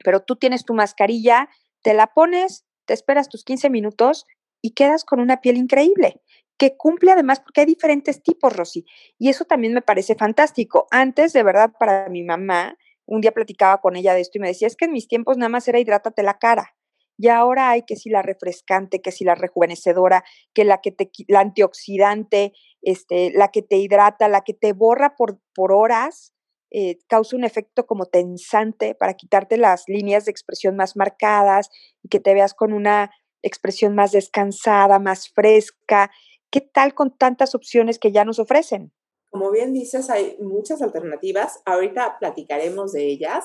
pero 0.02 0.20
tú 0.20 0.36
tienes 0.36 0.64
tu 0.64 0.72
mascarilla, 0.72 1.50
te 1.82 1.92
la 1.92 2.06
pones, 2.06 2.64
te 2.86 2.94
esperas 2.94 3.28
tus 3.28 3.44
15 3.44 3.68
minutos 3.68 4.24
y 4.62 4.70
quedas 4.72 5.04
con 5.04 5.20
una 5.20 5.42
piel 5.42 5.58
increíble 5.58 6.22
que 6.60 6.76
cumple 6.76 7.10
además, 7.10 7.40
porque 7.40 7.62
hay 7.62 7.66
diferentes 7.66 8.22
tipos, 8.22 8.54
Rosy, 8.54 8.84
y 9.18 9.30
eso 9.30 9.46
también 9.46 9.72
me 9.72 9.80
parece 9.80 10.14
fantástico. 10.14 10.86
Antes, 10.90 11.32
de 11.32 11.42
verdad, 11.42 11.72
para 11.80 12.10
mi 12.10 12.22
mamá, 12.22 12.76
un 13.06 13.22
día 13.22 13.32
platicaba 13.32 13.80
con 13.80 13.96
ella 13.96 14.12
de 14.12 14.20
esto 14.20 14.36
y 14.36 14.42
me 14.42 14.48
decía, 14.48 14.68
es 14.68 14.76
que 14.76 14.84
en 14.84 14.92
mis 14.92 15.08
tiempos 15.08 15.38
nada 15.38 15.48
más 15.48 15.66
era 15.68 15.80
hidrátate 15.80 16.22
la 16.22 16.38
cara. 16.38 16.76
Y 17.16 17.28
ahora 17.28 17.70
hay 17.70 17.84
que 17.84 17.96
si 17.96 18.10
la 18.10 18.20
refrescante, 18.20 19.00
que 19.00 19.10
si 19.10 19.24
la 19.24 19.34
rejuvenecedora, 19.34 20.22
que 20.52 20.64
la 20.64 20.82
que 20.82 20.92
te 20.92 21.10
la 21.28 21.40
antioxidante, 21.40 22.52
este, 22.82 23.30
la 23.32 23.48
que 23.48 23.62
te 23.62 23.76
hidrata, 23.76 24.28
la 24.28 24.42
que 24.42 24.52
te 24.52 24.74
borra 24.74 25.16
por, 25.16 25.40
por 25.54 25.72
horas, 25.72 26.34
eh, 26.70 26.98
causa 27.08 27.36
un 27.36 27.44
efecto 27.44 27.86
como 27.86 28.04
tensante 28.04 28.94
para 28.94 29.14
quitarte 29.14 29.56
las 29.56 29.84
líneas 29.86 30.26
de 30.26 30.30
expresión 30.30 30.76
más 30.76 30.94
marcadas 30.94 31.70
y 32.02 32.08
que 32.10 32.20
te 32.20 32.34
veas 32.34 32.52
con 32.52 32.74
una 32.74 33.10
expresión 33.42 33.94
más 33.94 34.12
descansada, 34.12 34.98
más 34.98 35.28
fresca. 35.28 36.10
¿Qué 36.50 36.60
tal 36.60 36.94
con 36.94 37.16
tantas 37.16 37.54
opciones 37.54 37.98
que 37.98 38.10
ya 38.10 38.24
nos 38.24 38.40
ofrecen? 38.40 38.92
Como 39.30 39.52
bien 39.52 39.72
dices, 39.72 40.10
hay 40.10 40.36
muchas 40.40 40.82
alternativas. 40.82 41.62
Ahorita 41.64 42.16
platicaremos 42.18 42.92
de 42.92 43.06
ellas, 43.06 43.44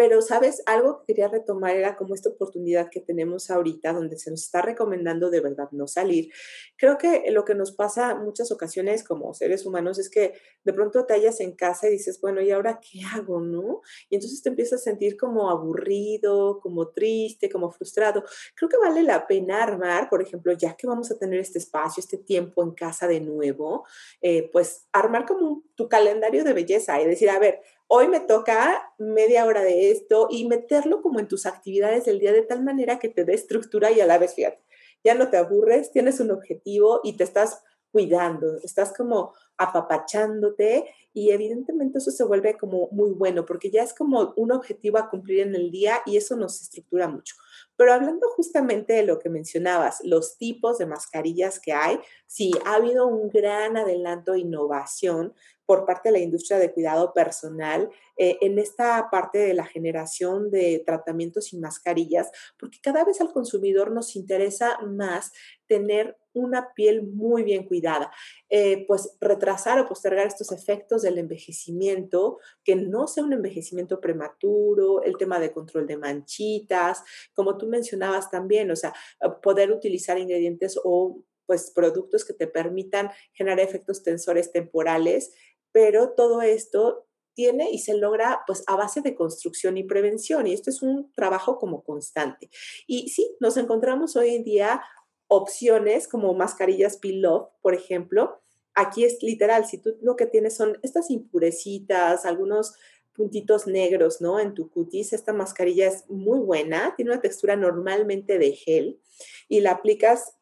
pero, 0.00 0.22
¿sabes? 0.22 0.62
Algo 0.64 1.00
que 1.00 1.12
quería 1.12 1.28
retomar 1.28 1.76
era 1.76 1.94
como 1.94 2.14
esta 2.14 2.30
oportunidad 2.30 2.88
que 2.88 3.00
tenemos 3.00 3.50
ahorita, 3.50 3.92
donde 3.92 4.16
se 4.16 4.30
nos 4.30 4.44
está 4.44 4.62
recomendando 4.62 5.28
de 5.28 5.42
verdad 5.42 5.68
no 5.72 5.86
salir. 5.86 6.32
Creo 6.78 6.96
que 6.96 7.30
lo 7.30 7.44
que 7.44 7.54
nos 7.54 7.72
pasa 7.72 8.14
muchas 8.14 8.50
ocasiones 8.50 9.04
como 9.04 9.34
seres 9.34 9.66
humanos 9.66 9.98
es 9.98 10.08
que 10.08 10.32
de 10.64 10.72
pronto 10.72 11.04
te 11.04 11.12
hallas 11.12 11.40
en 11.40 11.54
casa 11.54 11.86
y 11.86 11.90
dices, 11.92 12.18
bueno, 12.18 12.40
¿y 12.40 12.50
ahora 12.50 12.80
qué 12.80 13.02
hago, 13.14 13.42
no? 13.42 13.82
Y 14.08 14.14
entonces 14.14 14.42
te 14.42 14.48
empiezas 14.48 14.80
a 14.80 14.84
sentir 14.84 15.18
como 15.18 15.50
aburrido, 15.50 16.60
como 16.62 16.88
triste, 16.88 17.50
como 17.50 17.70
frustrado. 17.70 18.24
Creo 18.54 18.70
que 18.70 18.78
vale 18.78 19.02
la 19.02 19.26
pena 19.26 19.62
armar, 19.62 20.08
por 20.08 20.22
ejemplo, 20.22 20.54
ya 20.54 20.76
que 20.76 20.86
vamos 20.86 21.10
a 21.10 21.18
tener 21.18 21.40
este 21.40 21.58
espacio, 21.58 22.00
este 22.00 22.16
tiempo 22.16 22.62
en 22.62 22.70
casa 22.70 23.06
de 23.06 23.20
nuevo, 23.20 23.84
eh, 24.22 24.48
pues 24.50 24.88
armar 24.92 25.26
como 25.26 25.62
tu 25.74 25.90
calendario 25.90 26.42
de 26.42 26.54
belleza 26.54 26.98
y 27.02 27.06
decir, 27.06 27.28
a 27.28 27.38
ver, 27.38 27.60
hoy 27.92 28.06
me 28.06 28.20
toca 28.20 28.94
media 28.98 29.44
hora 29.44 29.62
de 29.62 29.90
esto 29.90 30.28
y 30.30 30.46
meterlo 30.46 31.02
como 31.02 31.18
en 31.18 31.26
tus 31.26 31.44
actividades 31.44 32.04
del 32.04 32.20
día 32.20 32.32
de 32.32 32.42
tal 32.42 32.62
manera 32.62 33.00
que 33.00 33.08
te 33.08 33.24
dé 33.24 33.34
estructura 33.34 33.90
y 33.90 34.00
a 34.00 34.06
la 34.06 34.16
vez, 34.16 34.34
fíjate, 34.34 34.62
ya 35.02 35.14
no 35.14 35.28
te 35.28 35.36
aburres, 35.36 35.90
tienes 35.90 36.20
un 36.20 36.30
objetivo 36.30 37.00
y 37.02 37.16
te 37.16 37.24
estás 37.24 37.64
cuidando, 37.90 38.58
estás 38.62 38.92
como 38.96 39.34
apapachándote 39.56 40.88
y 41.12 41.30
evidentemente 41.30 41.98
eso 41.98 42.12
se 42.12 42.22
vuelve 42.22 42.56
como 42.56 42.88
muy 42.92 43.10
bueno 43.10 43.44
porque 43.44 43.70
ya 43.70 43.82
es 43.82 43.92
como 43.92 44.34
un 44.36 44.52
objetivo 44.52 44.98
a 44.98 45.10
cumplir 45.10 45.40
en 45.40 45.56
el 45.56 45.72
día 45.72 46.00
y 46.06 46.16
eso 46.16 46.36
nos 46.36 46.62
estructura 46.62 47.08
mucho. 47.08 47.34
Pero 47.76 47.92
hablando 47.92 48.28
justamente 48.36 48.92
de 48.92 49.02
lo 49.02 49.18
que 49.18 49.30
mencionabas, 49.30 50.00
los 50.04 50.38
tipos 50.38 50.78
de 50.78 50.86
mascarillas 50.86 51.58
que 51.58 51.72
hay, 51.72 51.98
sí, 52.26 52.52
ha 52.64 52.74
habido 52.74 53.08
un 53.08 53.30
gran 53.30 53.76
adelanto 53.76 54.32
de 54.32 54.40
innovación 54.40 55.34
por 55.70 55.86
parte 55.86 56.08
de 56.08 56.14
la 56.14 56.18
industria 56.18 56.58
de 56.58 56.72
cuidado 56.72 57.12
personal 57.12 57.88
eh, 58.16 58.38
en 58.40 58.58
esta 58.58 59.06
parte 59.08 59.38
de 59.38 59.54
la 59.54 59.64
generación 59.64 60.50
de 60.50 60.82
tratamientos 60.84 61.52
y 61.52 61.58
mascarillas, 61.58 62.28
porque 62.58 62.80
cada 62.82 63.04
vez 63.04 63.20
al 63.20 63.32
consumidor 63.32 63.92
nos 63.92 64.16
interesa 64.16 64.80
más 64.80 65.30
tener 65.68 66.18
una 66.32 66.74
piel 66.74 67.04
muy 67.04 67.44
bien 67.44 67.62
cuidada, 67.68 68.10
eh, 68.48 68.84
pues 68.88 69.16
retrasar 69.20 69.78
o 69.78 69.86
postergar 69.86 70.26
estos 70.26 70.50
efectos 70.50 71.02
del 71.02 71.18
envejecimiento, 71.18 72.40
que 72.64 72.74
no 72.74 73.06
sea 73.06 73.22
un 73.22 73.32
envejecimiento 73.32 74.00
prematuro, 74.00 75.04
el 75.04 75.16
tema 75.18 75.38
de 75.38 75.52
control 75.52 75.86
de 75.86 75.98
manchitas, 75.98 77.04
como 77.32 77.56
tú 77.56 77.68
mencionabas 77.68 78.28
también, 78.28 78.72
o 78.72 78.76
sea, 78.76 78.92
poder 79.40 79.70
utilizar 79.70 80.18
ingredientes 80.18 80.76
o 80.82 81.22
pues 81.50 81.72
productos 81.72 82.24
que 82.24 82.32
te 82.32 82.46
permitan 82.46 83.10
generar 83.32 83.58
efectos 83.58 84.04
tensores 84.04 84.52
temporales 84.52 85.32
pero 85.72 86.10
todo 86.10 86.42
esto 86.42 87.06
tiene 87.34 87.70
y 87.70 87.78
se 87.78 87.94
logra 87.94 88.42
pues 88.46 88.62
a 88.66 88.76
base 88.76 89.00
de 89.00 89.14
construcción 89.14 89.76
y 89.76 89.84
prevención 89.84 90.46
y 90.46 90.52
esto 90.52 90.70
es 90.70 90.82
un 90.82 91.12
trabajo 91.12 91.58
como 91.58 91.82
constante. 91.82 92.50
Y 92.86 93.08
sí, 93.08 93.36
nos 93.40 93.56
encontramos 93.56 94.16
hoy 94.16 94.34
en 94.34 94.44
día 94.44 94.82
opciones 95.28 96.08
como 96.08 96.34
mascarillas 96.34 96.96
peel-off, 96.98 97.50
por 97.62 97.74
ejemplo. 97.74 98.42
Aquí 98.74 99.04
es 99.04 99.22
literal, 99.22 99.64
si 99.64 99.78
tú 99.78 99.96
lo 100.02 100.16
que 100.16 100.26
tienes 100.26 100.56
son 100.56 100.78
estas 100.82 101.10
impurecitas, 101.10 102.24
algunos 102.26 102.74
puntitos 103.14 103.66
negros, 103.66 104.20
¿no? 104.20 104.40
En 104.40 104.54
tu 104.54 104.70
cutis, 104.70 105.12
esta 105.12 105.32
mascarilla 105.32 105.88
es 105.88 106.04
muy 106.08 106.38
buena, 106.40 106.94
tiene 106.96 107.12
una 107.12 107.20
textura 107.20 107.56
normalmente 107.56 108.38
de 108.38 108.52
gel 108.52 109.00
y 109.48 109.60
la 109.60 109.72
aplicas 109.72 110.36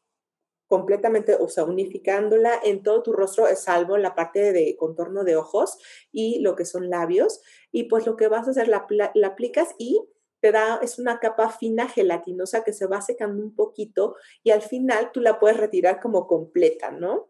completamente, 0.68 1.34
o 1.34 1.48
sea, 1.48 1.64
unificándola 1.64 2.52
en 2.62 2.82
todo 2.82 3.02
tu 3.02 3.12
rostro, 3.12 3.46
salvo 3.56 3.96
en 3.96 4.02
la 4.02 4.14
parte 4.14 4.52
de 4.52 4.76
contorno 4.76 5.24
de 5.24 5.36
ojos 5.36 5.78
y 6.12 6.40
lo 6.40 6.54
que 6.54 6.64
son 6.64 6.90
labios. 6.90 7.40
Y 7.72 7.84
pues 7.84 8.06
lo 8.06 8.16
que 8.16 8.28
vas 8.28 8.46
a 8.46 8.50
hacer, 8.50 8.68
la, 8.68 8.86
la 9.14 9.26
aplicas 9.26 9.74
y 9.78 10.00
te 10.40 10.52
da, 10.52 10.78
es 10.82 10.98
una 10.98 11.18
capa 11.18 11.50
fina 11.50 11.88
gelatinosa 11.88 12.62
que 12.62 12.72
se 12.72 12.86
va 12.86 13.00
secando 13.00 13.42
un 13.42 13.54
poquito 13.56 14.14
y 14.44 14.50
al 14.50 14.62
final 14.62 15.10
tú 15.12 15.20
la 15.20 15.40
puedes 15.40 15.56
retirar 15.56 16.00
como 16.00 16.26
completa, 16.26 16.90
¿no? 16.90 17.28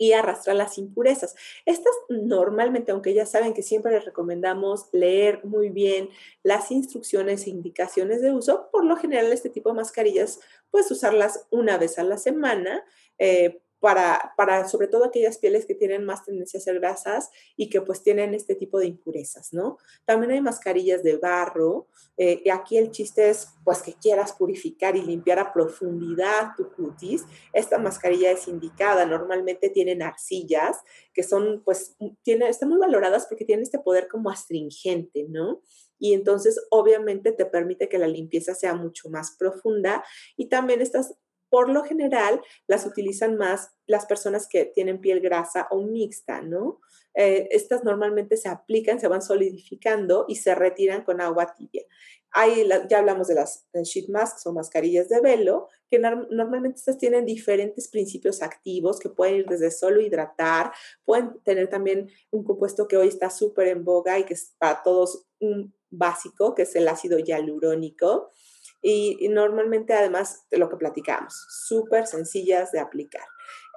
Y 0.00 0.14
arrastrar 0.14 0.56
las 0.56 0.78
impurezas. 0.78 1.36
Estas 1.66 1.92
normalmente, 2.08 2.90
aunque 2.90 3.12
ya 3.12 3.26
saben 3.26 3.52
que 3.52 3.62
siempre 3.62 3.92
les 3.92 4.06
recomendamos 4.06 4.88
leer 4.92 5.44
muy 5.44 5.68
bien 5.68 6.08
las 6.42 6.70
instrucciones 6.70 7.46
e 7.46 7.50
indicaciones 7.50 8.22
de 8.22 8.32
uso, 8.32 8.70
por 8.72 8.86
lo 8.86 8.96
general 8.96 9.30
este 9.30 9.50
tipo 9.50 9.68
de 9.68 9.74
mascarillas 9.74 10.40
puedes 10.70 10.90
usarlas 10.90 11.46
una 11.50 11.76
vez 11.76 11.98
a 11.98 12.02
la 12.02 12.16
semana. 12.16 12.82
Eh, 13.18 13.60
para, 13.80 14.34
para 14.36 14.68
sobre 14.68 14.86
todo 14.86 15.04
aquellas 15.04 15.38
pieles 15.38 15.64
que 15.64 15.74
tienen 15.74 16.04
más 16.04 16.24
tendencia 16.24 16.58
a 16.58 16.62
ser 16.62 16.78
grasas 16.78 17.30
y 17.56 17.70
que 17.70 17.80
pues 17.80 18.02
tienen 18.02 18.34
este 18.34 18.54
tipo 18.54 18.78
de 18.78 18.86
impurezas, 18.86 19.52
¿no? 19.52 19.78
También 20.04 20.32
hay 20.32 20.40
mascarillas 20.40 21.02
de 21.02 21.16
barro. 21.16 21.88
Eh, 22.16 22.42
y 22.44 22.50
aquí 22.50 22.76
el 22.76 22.90
chiste 22.90 23.30
es 23.30 23.48
pues 23.64 23.82
que 23.82 23.94
quieras 23.94 24.34
purificar 24.34 24.96
y 24.96 25.02
limpiar 25.02 25.38
a 25.38 25.52
profundidad 25.52 26.52
tu 26.56 26.70
cutis. 26.70 27.24
Esta 27.54 27.78
mascarilla 27.78 28.30
es 28.30 28.46
indicada. 28.46 29.06
Normalmente 29.06 29.70
tienen 29.70 30.02
arcillas 30.02 30.76
que 31.14 31.22
son 31.22 31.62
pues, 31.64 31.96
tiene, 32.22 32.48
están 32.48 32.68
muy 32.68 32.78
valoradas 32.78 33.26
porque 33.26 33.46
tienen 33.46 33.62
este 33.62 33.78
poder 33.78 34.08
como 34.08 34.30
astringente, 34.30 35.26
¿no? 35.28 35.62
y 36.02 36.14
entonces 36.14 36.58
obviamente 36.70 37.30
te 37.30 37.44
permite 37.44 37.88
que 37.88 37.98
la 37.98 38.08
limpieza 38.08 38.54
sea 38.54 38.74
mucho 38.74 39.10
más 39.10 39.36
profunda 39.38 40.02
y 40.36 40.48
también 40.48 40.80
estas 40.80 41.14
por 41.50 41.68
lo 41.68 41.82
general 41.84 42.40
las 42.66 42.86
utilizan 42.86 43.36
más 43.36 43.72
las 43.86 44.06
personas 44.06 44.46
que 44.48 44.64
tienen 44.64 45.00
piel 45.00 45.20
grasa 45.20 45.66
o 45.70 45.82
mixta, 45.82 46.40
¿no? 46.40 46.80
Eh, 47.14 47.48
estas 47.50 47.82
normalmente 47.82 48.36
se 48.36 48.48
aplican, 48.48 49.00
se 49.00 49.08
van 49.08 49.20
solidificando 49.20 50.26
y 50.28 50.36
se 50.36 50.54
retiran 50.54 51.02
con 51.02 51.20
agua 51.20 51.54
tibia. 51.54 51.82
Hay, 52.30 52.68
ya 52.88 52.98
hablamos 52.98 53.26
de 53.26 53.34
las 53.34 53.66
sheet 53.74 54.08
masks 54.08 54.46
o 54.46 54.52
mascarillas 54.52 55.08
de 55.08 55.20
velo, 55.20 55.66
que 55.90 55.98
normalmente 55.98 56.78
estas 56.78 56.98
tienen 56.98 57.26
diferentes 57.26 57.88
principios 57.88 58.42
activos 58.42 59.00
que 59.00 59.08
pueden 59.08 59.36
ir 59.36 59.46
desde 59.46 59.72
solo 59.72 60.00
hidratar, 60.00 60.70
pueden 61.04 61.40
tener 61.42 61.68
también 61.68 62.08
un 62.30 62.44
compuesto 62.44 62.86
que 62.86 62.96
hoy 62.96 63.08
está 63.08 63.28
súper 63.30 63.66
en 63.66 63.84
boga 63.84 64.16
y 64.20 64.24
que 64.24 64.34
es 64.34 64.54
para 64.58 64.84
todos 64.84 65.26
un 65.40 65.74
básico, 65.90 66.54
que 66.54 66.62
es 66.62 66.76
el 66.76 66.86
ácido 66.86 67.18
hialurónico 67.18 68.30
y, 68.82 69.28
normalmente 69.28 69.92
además 69.92 70.46
de 70.50 70.58
lo 70.58 70.68
que 70.68 70.76
platicamos, 70.76 71.46
súper 71.48 72.06
sencillas 72.06 72.72
de 72.72 72.80
aplicar. 72.80 73.24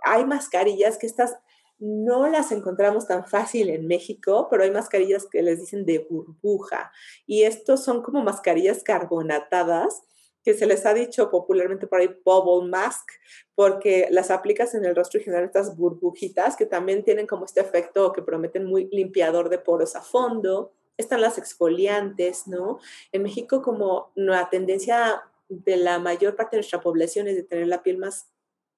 Hay 0.06 0.26
mascarillas 0.26 0.98
que 0.98 1.08
estas 1.08 1.36
no 1.80 2.28
las 2.28 2.52
encontramos 2.52 3.08
tan 3.08 3.26
fácil 3.26 3.70
en 3.70 3.88
México, 3.88 4.48
pero 4.50 4.64
hay 4.64 4.72
mascarillas 4.72 5.28
que 5.30 5.42
les 5.42 5.60
dicen 5.60 5.86
de 5.86 6.00
burbuja 6.10 6.92
y 7.26 7.44
estos 7.44 7.84
son 7.84 8.02
como 8.02 8.24
mascarillas 8.24 8.84
carbonatadas 8.84 10.04
que 10.44 10.54
se 10.54 10.66
les 10.66 10.86
ha 10.86 10.94
dicho 10.94 11.30
popularmente 11.30 11.88
por 11.88 12.00
ahí 12.00 12.10
bubble 12.26 12.70
mask, 12.70 13.12
porque 13.56 14.08
las 14.12 14.30
aplicas 14.30 14.76
en 14.76 14.86
el 14.86 14.96
rostro 14.96 15.20
y 15.20 15.24
generan 15.24 15.46
estas 15.46 15.78
burbujitas 15.78 16.58
que 16.58 16.66
también 16.66 17.04
tienen 17.04 17.28
como 17.28 17.46
este 17.46 17.62
efecto 17.62 18.12
que 18.12 18.22
prometen 18.22 18.66
muy 18.66 18.90
limpiador 18.92 19.50
de 19.50 19.60
poros 19.60 19.96
a 19.96 20.02
fondo 20.02 20.74
están 20.98 21.22
las 21.22 21.38
exfoliantes, 21.38 22.48
¿no? 22.48 22.80
En 23.12 23.24
México, 23.24 23.62
como 23.62 24.12
la 24.16 24.50
tendencia 24.50 25.24
de 25.50 25.78
la 25.78 26.00
mayor 26.00 26.36
parte 26.36 26.56
de 26.56 26.62
nuestra 26.62 26.82
población 26.82 27.28
es 27.28 27.36
de 27.36 27.44
tener 27.44 27.68
la 27.68 27.84
piel 27.84 27.98
más 27.98 28.30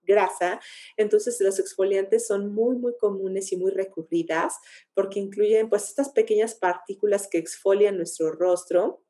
grasa, 0.04 0.60
entonces 0.98 1.40
los 1.42 1.60
exfoliantes 1.60 2.28
son 2.28 2.54
muy, 2.54 2.78
muy 2.78 2.96
comunes 2.98 3.52
y 3.52 3.58
muy 3.58 3.72
recurridas 3.72 4.60
porque 4.94 5.20
incluyen 5.20 5.68
pues 5.68 5.90
estas 5.90 6.10
pequeñas 6.10 6.54
partículas 6.56 7.28
que 7.28 7.40
exfolian 7.40 7.98
nuestro 7.98 8.32
rostro 8.32 9.02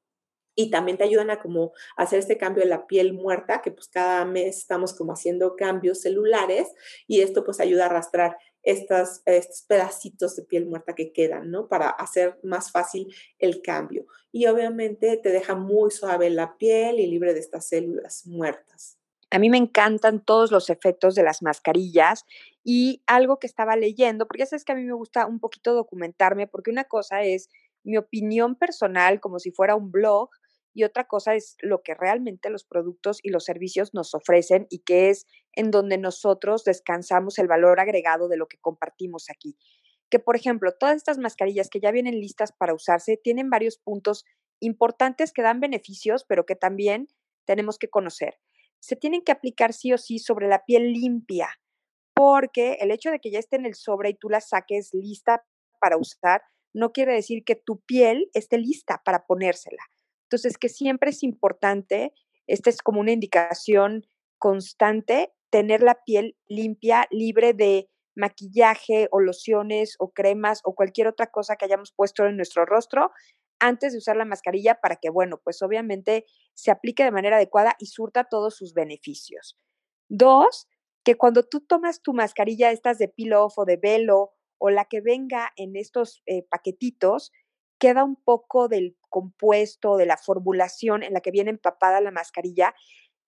y 0.56 0.72
también 0.72 0.98
te 0.98 1.04
ayudan 1.04 1.30
a 1.30 1.42
como 1.42 1.74
hacer 1.98 2.20
este 2.20 2.38
cambio 2.38 2.64
de 2.64 2.70
la 2.70 2.88
piel 2.88 3.14
muerta, 3.14 3.62
que 3.62 3.72
pues 3.72 3.90
cada 3.90 4.24
mes 4.24 4.58
estamos 4.58 4.94
como 4.94 5.12
haciendo 5.12 5.56
cambios 5.58 6.02
celulares 6.02 6.70
y 7.08 7.22
esto 7.22 7.44
pues 7.44 7.60
ayuda 7.60 7.84
a 7.84 7.88
arrastrar 7.88 8.38
estas, 8.66 9.22
estos 9.26 9.62
pedacitos 9.62 10.36
de 10.36 10.44
piel 10.44 10.66
muerta 10.66 10.96
que 10.96 11.14
quedan, 11.14 11.52
¿no? 11.52 11.68
Para 11.68 11.90
hacer 11.90 12.40
más 12.44 12.72
fácil 12.72 13.14
el 13.40 13.62
cambio. 13.62 14.06
Y 14.32 14.48
obviamente 14.48 15.18
te 15.18 15.30
deja 15.30 15.56
muy 15.56 15.92
suave 15.92 16.30
la 16.30 16.58
piel 16.58 17.00
y 17.00 17.08
libre 17.08 17.34
de 17.34 17.40
estas 17.40 17.70
células 17.70 18.26
muertas. 18.26 18.98
A 19.32 19.40
mí 19.40 19.50
me 19.50 19.58
encantan 19.58 20.24
todos 20.24 20.52
los 20.52 20.70
efectos 20.70 21.16
de 21.16 21.24
las 21.24 21.42
mascarillas 21.42 22.26
y 22.64 23.02
algo 23.06 23.38
que 23.38 23.48
estaba 23.48 23.76
leyendo, 23.76 24.28
porque 24.28 24.44
ya 24.44 24.46
sabes 24.48 24.66
que 24.66 24.72
a 24.72 24.76
mí 24.76 24.84
me 24.84 24.94
gusta 24.94 25.26
un 25.26 25.40
poquito 25.40 25.74
documentarme, 25.74 26.48
porque 26.48 26.72
una 26.72 26.86
cosa 26.86 27.24
es 27.24 27.50
mi 27.84 27.98
opinión 27.98 28.56
personal 28.56 29.20
como 29.20 29.40
si 29.40 29.52
fuera 29.52 29.76
un 29.76 29.92
blog 29.92 30.30
y 30.76 30.84
otra 30.84 31.06
cosa 31.06 31.36
es 31.36 31.56
lo 31.62 31.82
que 31.82 31.96
realmente 31.96 32.50
los 32.50 32.66
productos 32.66 33.20
y 33.24 33.30
los 33.30 33.46
servicios 33.46 33.94
nos 33.94 34.14
ofrecen 34.14 34.68
y 34.70 34.80
que 34.80 35.10
es 35.10 35.26
en 35.54 35.72
donde 35.72 35.98
nosotros 35.98 36.66
descansamos 36.66 37.40
el 37.40 37.48
valor 37.48 37.80
agregado 37.80 38.28
de 38.28 38.36
lo 38.36 38.48
que 38.48 38.58
compartimos 38.58 39.30
aquí. 39.30 39.58
Que, 40.10 40.20
por 40.20 40.36
ejemplo, 40.36 40.74
todas 40.78 40.98
estas 40.98 41.18
mascarillas 41.18 41.70
que 41.70 41.80
ya 41.80 41.92
vienen 41.92 42.20
listas 42.20 42.52
para 42.52 42.74
usarse 42.74 43.16
tienen 43.16 43.50
varios 43.50 43.78
puntos 43.78 44.26
importantes 44.60 45.32
que 45.32 45.44
dan 45.44 45.62
beneficios, 45.62 46.26
pero 46.28 46.46
que 46.46 46.58
también 46.58 47.08
tenemos 47.46 47.80
que 47.80 47.90
conocer. 47.90 48.36
Se 48.82 48.98
tienen 48.98 49.22
que 49.22 49.32
aplicar 49.32 49.72
sí 49.72 49.94
o 49.94 49.98
sí 49.98 50.20
sobre 50.20 50.50
la 50.50 50.66
piel 50.66 50.92
limpia, 50.92 51.50
porque 52.14 52.74
el 52.82 52.92
hecho 52.92 53.12
de 53.12 53.20
que 53.20 53.32
ya 53.32 53.40
esté 53.40 53.56
en 53.56 53.66
el 53.66 53.76
sobre 53.76 54.10
y 54.10 54.16
tú 54.16 54.28
la 54.28 54.42
saques 54.42 54.94
lista 54.94 55.46
para 55.80 55.96
usar, 55.96 56.42
no 56.74 56.92
quiere 56.92 57.14
decir 57.14 57.46
que 57.46 57.56
tu 57.56 57.80
piel 57.80 58.30
esté 58.34 58.58
lista 58.58 59.02
para 59.06 59.26
ponérsela. 59.26 59.84
Entonces, 60.26 60.58
que 60.58 60.70
siempre 60.70 61.12
es 61.12 61.24
importante, 61.24 62.14
esta 62.48 62.70
es 62.70 62.82
como 62.82 63.00
una 63.00 63.12
indicación 63.12 64.08
constante, 64.38 65.34
tener 65.50 65.82
la 65.82 66.04
piel 66.04 66.38
limpia, 66.48 67.08
libre 67.12 67.54
de 67.54 67.90
maquillaje 68.16 69.08
o 69.12 69.20
lociones 69.20 69.96
o 70.00 70.12
cremas 70.12 70.62
o 70.64 70.74
cualquier 70.74 71.08
otra 71.08 71.28
cosa 71.28 71.56
que 71.56 71.66
hayamos 71.66 71.92
puesto 71.92 72.26
en 72.26 72.38
nuestro 72.38 72.66
rostro 72.66 73.12
antes 73.60 73.94
de 73.94 74.00
usar 74.00 74.18
la 74.18 74.26
mascarilla 74.26 74.80
para 74.82 74.98
que, 74.98 75.10
bueno, 75.10 75.40
pues 75.44 75.62
obviamente 75.62 76.26
se 76.54 76.72
aplique 76.72 77.04
de 77.04 77.12
manera 77.12 77.38
adecuada 77.38 77.76
y 77.80 77.88
surta 77.88 78.26
todos 78.26 78.56
sus 78.56 78.74
beneficios. 78.74 79.58
Dos, 80.10 80.68
que 81.04 81.16
cuando 81.16 81.44
tú 81.44 81.62
tomas 81.62 82.02
tu 82.02 82.14
mascarilla, 82.14 82.72
estas 82.72 82.98
de 82.98 83.08
peel 83.08 83.34
off 83.34 83.58
o 83.58 83.66
de 83.66 83.78
velo 83.78 84.34
o 84.58 84.70
la 84.70 84.86
que 84.86 85.02
venga 85.02 85.52
en 85.56 85.76
estos 85.76 86.22
eh, 86.26 86.44
paquetitos, 86.50 87.32
queda 87.80 88.04
un 88.04 88.16
poco 88.16 88.68
del 88.68 88.96
compuesto, 89.10 89.98
de 89.98 90.06
la 90.06 90.18
formulación 90.18 91.04
en 91.04 91.14
la 91.14 91.22
que 91.22 91.32
viene 91.32 91.52
empapada 91.52 92.02
la 92.02 92.12
mascarilla 92.12 92.74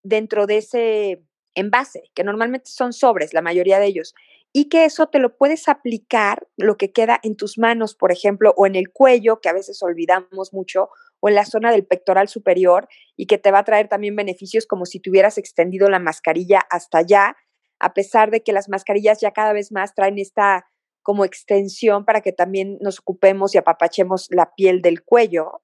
dentro 0.03 0.47
de 0.47 0.57
ese 0.57 1.23
envase, 1.55 2.11
que 2.13 2.23
normalmente 2.23 2.69
son 2.69 2.93
sobres, 2.93 3.33
la 3.33 3.41
mayoría 3.41 3.79
de 3.79 3.87
ellos. 3.87 4.13
y 4.53 4.69
que 4.69 4.85
eso 4.85 5.07
te 5.07 5.19
lo 5.19 5.37
puedes 5.37 5.67
aplicar, 5.67 6.47
lo 6.57 6.77
que 6.77 6.91
queda 6.91 7.19
en 7.21 7.35
tus 7.35 7.57
manos, 7.59 7.93
por 7.95 8.11
ejemplo, 8.11 8.53
o 8.57 8.65
en 8.65 8.75
el 8.75 8.91
cuello, 8.91 9.39
que 9.39 9.49
a 9.49 9.53
veces 9.53 9.83
olvidamos 9.83 10.51
mucho, 10.53 10.89
o 11.19 11.29
en 11.29 11.35
la 11.35 11.45
zona 11.45 11.71
del 11.71 11.85
pectoral 11.85 12.27
superior, 12.27 12.87
y 13.15 13.27
que 13.27 13.37
te 13.37 13.51
va 13.51 13.59
a 13.59 13.63
traer 13.63 13.87
también 13.87 14.15
beneficios 14.15 14.65
como 14.65 14.85
si 14.85 14.99
tuvieras 14.99 15.37
extendido 15.37 15.89
la 15.89 15.99
mascarilla 15.99 16.61
hasta 16.71 16.99
allá, 16.99 17.35
a 17.79 17.93
pesar 17.93 18.31
de 18.31 18.41
que 18.41 18.53
las 18.53 18.69
mascarillas 18.69 19.19
ya 19.21 19.31
cada 19.31 19.53
vez 19.53 19.71
más 19.71 19.93
traen 19.93 20.17
esta 20.17 20.65
como 21.07 21.23
extensión 21.23 22.03
para 22.03 22.19
que 22.19 22.33
también 22.33 22.77
nos 22.81 22.99
ocupemos 22.99 23.55
y 23.55 23.57
apapachemos 23.57 24.27
la 24.29 24.53
piel 24.55 24.81
del 24.81 25.05
cuello. 25.05 25.61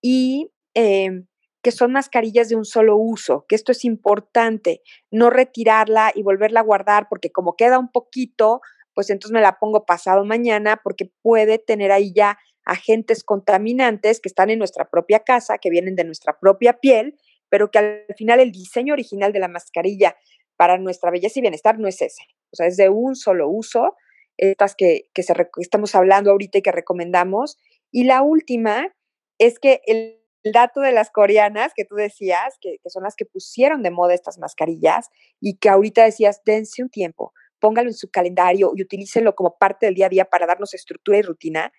Y 0.00 0.50
em, 0.74 1.28
que 1.62 1.70
son 1.70 1.92
mascarillas 1.92 2.48
de 2.48 2.56
un 2.56 2.64
solo 2.64 2.96
uso, 2.96 3.46
que 3.48 3.54
esto 3.54 3.70
es 3.70 3.84
importante, 3.84 4.82
no 5.12 5.30
retirarla 5.30 6.10
y 6.16 6.24
volverla 6.24 6.58
a 6.58 6.64
guardar 6.64 7.06
porque 7.08 7.30
como 7.30 7.54
queda 7.54 7.78
un 7.78 7.92
poquito, 7.92 8.60
pues 8.92 9.08
entonces 9.10 9.32
me 9.32 9.40
la 9.40 9.60
pongo 9.60 9.86
pasado 9.86 10.24
mañana 10.24 10.80
porque 10.82 11.12
puede 11.22 11.58
tener 11.58 11.92
ahí 11.92 12.12
ya 12.12 12.36
agentes 12.64 13.22
contaminantes 13.22 14.18
que 14.18 14.28
están 14.28 14.50
en 14.50 14.58
nuestra 14.58 14.90
propia 14.90 15.20
casa, 15.20 15.58
que 15.58 15.70
vienen 15.70 15.94
de 15.94 16.02
nuestra 16.02 16.40
propia 16.40 16.80
piel, 16.80 17.16
pero 17.48 17.70
que 17.70 17.78
al 17.78 18.04
final 18.16 18.40
el 18.40 18.50
diseño 18.50 18.94
original 18.94 19.32
de 19.32 19.38
la 19.38 19.46
mascarilla 19.46 20.16
para 20.56 20.76
nuestra 20.76 21.12
belleza 21.12 21.38
y 21.38 21.42
bienestar 21.42 21.78
no 21.78 21.86
es 21.86 22.02
ese, 22.02 22.24
o 22.50 22.56
sea, 22.56 22.66
es 22.66 22.76
de 22.76 22.88
un 22.88 23.14
solo 23.14 23.48
uso, 23.48 23.94
estas 24.36 24.74
que, 24.74 25.10
que 25.14 25.22
estamos 25.58 25.94
hablando 25.94 26.30
ahorita 26.30 26.58
y 26.58 26.62
que 26.62 26.72
recomendamos. 26.72 27.58
Y 27.90 28.04
la 28.04 28.22
última 28.22 28.94
es 29.38 29.58
que 29.58 29.80
el 29.86 30.22
dato 30.44 30.80
de 30.80 30.92
las 30.92 31.10
coreanas 31.10 31.72
que 31.74 31.84
tú 31.84 31.94
decías, 31.94 32.56
que, 32.60 32.78
son 32.86 33.04
las 33.04 33.14
que 33.14 33.26
pusieron 33.26 33.82
de 33.82 33.90
moda 33.90 34.14
estas 34.14 34.38
mascarillas 34.38 35.08
y 35.40 35.58
que 35.58 35.68
ahorita 35.68 36.04
decías, 36.04 36.42
dense 36.44 36.82
un 36.82 36.90
tiempo, 36.90 37.32
póngalo 37.60 37.88
en 37.88 37.94
su 37.94 38.10
calendario 38.10 38.72
y 38.74 38.82
utilícenlo 38.82 39.34
como 39.34 39.56
parte 39.58 39.86
del 39.86 39.94
día 39.94 40.06
a 40.06 40.10
día 40.10 40.24
para 40.24 40.46
darnos 40.46 40.74
estructura 40.74 41.18
y 41.18 41.22
rutina. 41.22 41.72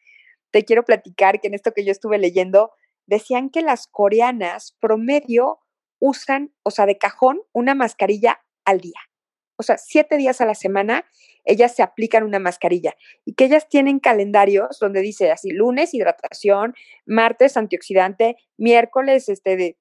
Te 0.51 0.63
quiero 0.63 0.85
platicar 0.85 1.41
que 1.41 1.47
en 1.47 1.55
esto 1.55 1.73
que 1.73 1.83
yo 1.83 1.91
estuve 1.91 2.17
leyendo, 2.17 2.71
decían 3.05 3.49
que 3.49 3.61
las 3.61 3.87
coreanas 3.87 4.77
promedio 4.79 5.59
usan, 5.99 6.53
o 6.63 6.71
sea, 6.71 6.85
de 6.85 6.97
cajón, 6.97 7.41
una 7.51 7.75
mascarilla 7.75 8.41
al 8.65 8.79
día. 8.79 8.99
O 9.55 9.63
sea, 9.63 9.77
siete 9.77 10.17
días 10.17 10.41
a 10.41 10.45
la 10.45 10.55
semana 10.55 11.05
ellas 11.45 11.75
se 11.75 11.83
aplican 11.83 12.23
una 12.23 12.39
mascarilla 12.39 12.95
y 13.25 13.33
que 13.33 13.45
ellas 13.45 13.67
tienen 13.67 13.99
calendarios 13.99 14.79
donde 14.79 15.01
dice 15.01 15.31
así, 15.31 15.51
lunes 15.51 15.93
hidratación, 15.93 16.73
martes 17.05 17.57
antioxidante, 17.57 18.37
miércoles 18.57 19.29
este 19.29 19.77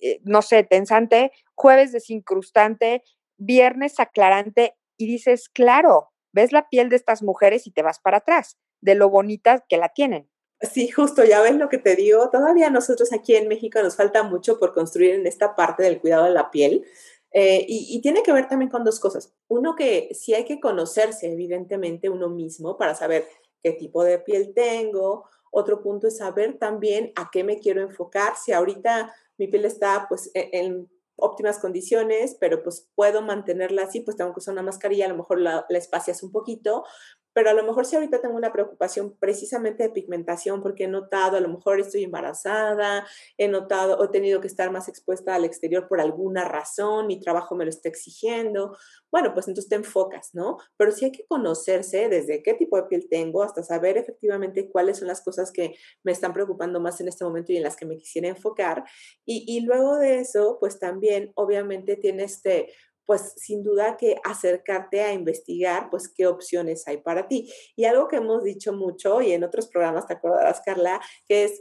eh, 0.00 0.20
no 0.24 0.40
sé, 0.40 0.62
tensante, 0.62 1.30
jueves 1.54 1.92
desincrustante, 1.92 3.02
viernes 3.36 4.00
aclarante 4.00 4.74
y 4.96 5.06
dices, 5.06 5.48
claro, 5.50 6.10
ves 6.32 6.52
la 6.52 6.68
piel 6.68 6.88
de 6.88 6.96
estas 6.96 7.22
mujeres 7.22 7.66
y 7.66 7.70
te 7.70 7.82
vas 7.82 8.00
para 8.00 8.18
atrás, 8.18 8.56
de 8.80 8.94
lo 8.94 9.10
bonita 9.10 9.64
que 9.68 9.76
la 9.76 9.90
tienen. 9.90 10.30
Sí, 10.62 10.88
justo, 10.88 11.24
ya 11.24 11.40
ves 11.40 11.54
lo 11.54 11.68
que 11.68 11.78
te 11.78 11.96
digo. 11.96 12.28
Todavía 12.30 12.68
nosotros 12.70 13.12
aquí 13.12 13.34
en 13.34 13.48
México 13.48 13.82
nos 13.82 13.96
falta 13.96 14.22
mucho 14.22 14.58
por 14.58 14.74
construir 14.74 15.14
en 15.14 15.26
esta 15.26 15.54
parte 15.54 15.82
del 15.82 16.00
cuidado 16.00 16.24
de 16.24 16.32
la 16.32 16.50
piel. 16.50 16.84
Eh, 17.32 17.64
y, 17.68 18.00
tiene 18.00 18.22
que 18.22 18.32
ver 18.32 18.48
también 18.48 18.70
con 18.70 18.84
dos 18.84 18.98
cosas. 18.98 19.32
Uno 19.48 19.76
que 19.76 20.08
sí 20.12 20.34
hay 20.34 20.44
que 20.44 20.60
conocerse, 20.60 21.32
evidentemente, 21.32 22.08
uno 22.08 22.28
mismo 22.28 22.76
para 22.76 22.94
saber 22.94 23.26
qué 23.62 23.72
tipo 23.72 24.02
de 24.02 24.18
piel 24.18 24.52
tengo. 24.54 25.26
Otro 25.52 25.82
punto 25.82 26.08
es 26.08 26.18
saber 26.18 26.58
también 26.58 27.12
a 27.16 27.30
qué 27.30 27.44
me 27.44 27.58
quiero 27.58 27.82
enfocar. 27.82 28.34
Si 28.36 28.52
ahorita 28.52 29.14
mi 29.38 29.48
piel 29.48 29.64
está 29.64 30.06
pues 30.08 30.30
e, 30.34 30.50
en, 30.52 30.88
óptimas 31.22 31.58
condiciones, 31.58 32.36
pero 32.40 32.62
pues 32.62 32.88
puedo 32.94 33.22
mantenerla 33.22 33.82
así, 33.82 34.00
pues 34.00 34.16
tengo 34.16 34.32
que 34.32 34.38
usar 34.38 34.52
una 34.52 34.62
mascarilla, 34.62 35.06
a 35.06 35.10
lo 35.10 35.16
mejor 35.16 35.40
la, 35.40 35.66
la 35.68 35.78
espacias 35.78 36.22
un 36.22 36.32
poquito, 36.32 36.84
pero 37.32 37.50
a 37.50 37.52
lo 37.54 37.64
mejor 37.64 37.86
si 37.86 37.96
ahorita 37.96 38.20
tengo 38.20 38.36
una 38.36 38.52
preocupación 38.52 39.16
precisamente 39.18 39.82
de 39.82 39.90
pigmentación 39.90 40.62
porque 40.62 40.84
he 40.84 40.88
notado, 40.88 41.36
a 41.36 41.40
lo 41.40 41.48
mejor 41.48 41.80
estoy 41.80 42.04
embarazada, 42.04 43.06
he 43.38 43.48
notado, 43.48 44.02
he 44.04 44.08
tenido 44.08 44.40
que 44.40 44.46
estar 44.46 44.70
más 44.70 44.88
expuesta 44.88 45.34
al 45.34 45.44
exterior 45.44 45.88
por 45.88 46.00
alguna 46.00 46.44
razón, 46.44 47.06
mi 47.06 47.20
trabajo 47.20 47.54
me 47.54 47.64
lo 47.64 47.70
está 47.70 47.88
exigiendo, 47.88 48.76
bueno, 49.10 49.32
pues 49.34 49.48
entonces 49.48 49.68
te 49.68 49.76
enfocas, 49.76 50.30
¿no? 50.34 50.58
Pero 50.76 50.92
sí 50.92 51.04
hay 51.06 51.12
que 51.12 51.26
conocerse 51.26 52.08
desde 52.08 52.42
qué 52.42 52.54
tipo 52.54 52.76
de 52.76 52.84
piel 52.84 53.08
tengo 53.08 53.42
hasta 53.42 53.62
saber 53.62 53.96
efectivamente 53.96 54.70
cuáles 54.70 54.98
son 54.98 55.08
las 55.08 55.22
cosas 55.22 55.52
que 55.52 55.74
me 56.02 56.12
están 56.12 56.32
preocupando 56.32 56.80
más 56.80 57.00
en 57.00 57.08
este 57.08 57.24
momento 57.24 57.52
y 57.52 57.56
en 57.56 57.62
las 57.62 57.76
que 57.76 57.86
me 57.86 57.96
quisiera 57.96 58.28
enfocar. 58.28 58.84
Y, 59.24 59.44
y 59.46 59.60
luego 59.60 59.98
de 59.98 60.20
eso, 60.20 60.58
pues 60.60 60.78
también 60.78 61.32
obviamente 61.34 61.96
tiene 61.96 62.24
este 62.24 62.72
pues 63.10 63.34
sin 63.38 63.64
duda 63.64 63.96
que 63.96 64.20
acercarte 64.22 65.00
a 65.00 65.12
investigar, 65.12 65.90
pues 65.90 66.08
qué 66.08 66.28
opciones 66.28 66.86
hay 66.86 66.98
para 66.98 67.26
ti. 67.26 67.52
Y 67.74 67.84
algo 67.84 68.06
que 68.06 68.18
hemos 68.18 68.44
dicho 68.44 68.72
mucho 68.72 69.20
y 69.20 69.32
en 69.32 69.42
otros 69.42 69.66
programas, 69.66 70.06
te 70.06 70.12
acordarás, 70.12 70.60
Carla, 70.64 71.00
que 71.26 71.42
es 71.42 71.60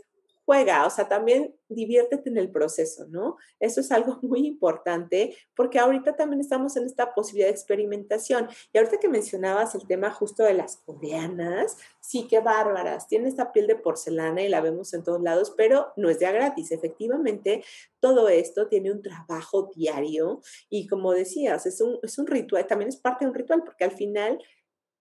juega, 0.49 0.87
o 0.87 0.89
sea, 0.89 1.07
también 1.07 1.55
diviértete 1.67 2.27
en 2.27 2.39
el 2.39 2.49
proceso, 2.49 3.05
¿no? 3.07 3.37
Eso 3.59 3.81
es 3.81 3.91
algo 3.91 4.17
muy 4.23 4.47
importante 4.47 5.37
porque 5.55 5.77
ahorita 5.77 6.15
también 6.15 6.41
estamos 6.41 6.75
en 6.75 6.85
esta 6.85 7.13
posibilidad 7.13 7.49
de 7.49 7.53
experimentación. 7.53 8.47
Y 8.73 8.79
ahorita 8.79 8.97
que 8.97 9.09
mencionabas 9.09 9.75
el 9.75 9.85
tema 9.85 10.09
justo 10.09 10.41
de 10.41 10.55
las 10.55 10.77
coreanas, 10.77 11.77
sí, 11.99 12.25
qué 12.27 12.39
bárbaras, 12.39 13.07
tienen 13.07 13.27
esta 13.27 13.51
piel 13.51 13.67
de 13.67 13.75
porcelana 13.75 14.41
y 14.41 14.49
la 14.49 14.59
vemos 14.59 14.91
en 14.95 15.03
todos 15.03 15.21
lados, 15.21 15.53
pero 15.55 15.93
no 15.97 16.09
es 16.09 16.17
de 16.17 16.31
gratis. 16.31 16.71
Efectivamente, 16.71 17.63
todo 17.99 18.27
esto 18.27 18.67
tiene 18.67 18.91
un 18.91 19.03
trabajo 19.03 19.69
diario 19.75 20.41
y 20.67 20.87
como 20.87 21.11
decías, 21.11 21.67
es 21.67 21.79
un, 21.79 21.99
es 22.01 22.17
un 22.17 22.25
ritual, 22.25 22.65
también 22.65 22.89
es 22.89 22.97
parte 22.97 23.23
de 23.23 23.29
un 23.29 23.35
ritual 23.35 23.63
porque 23.63 23.83
al 23.83 23.91
final 23.91 24.39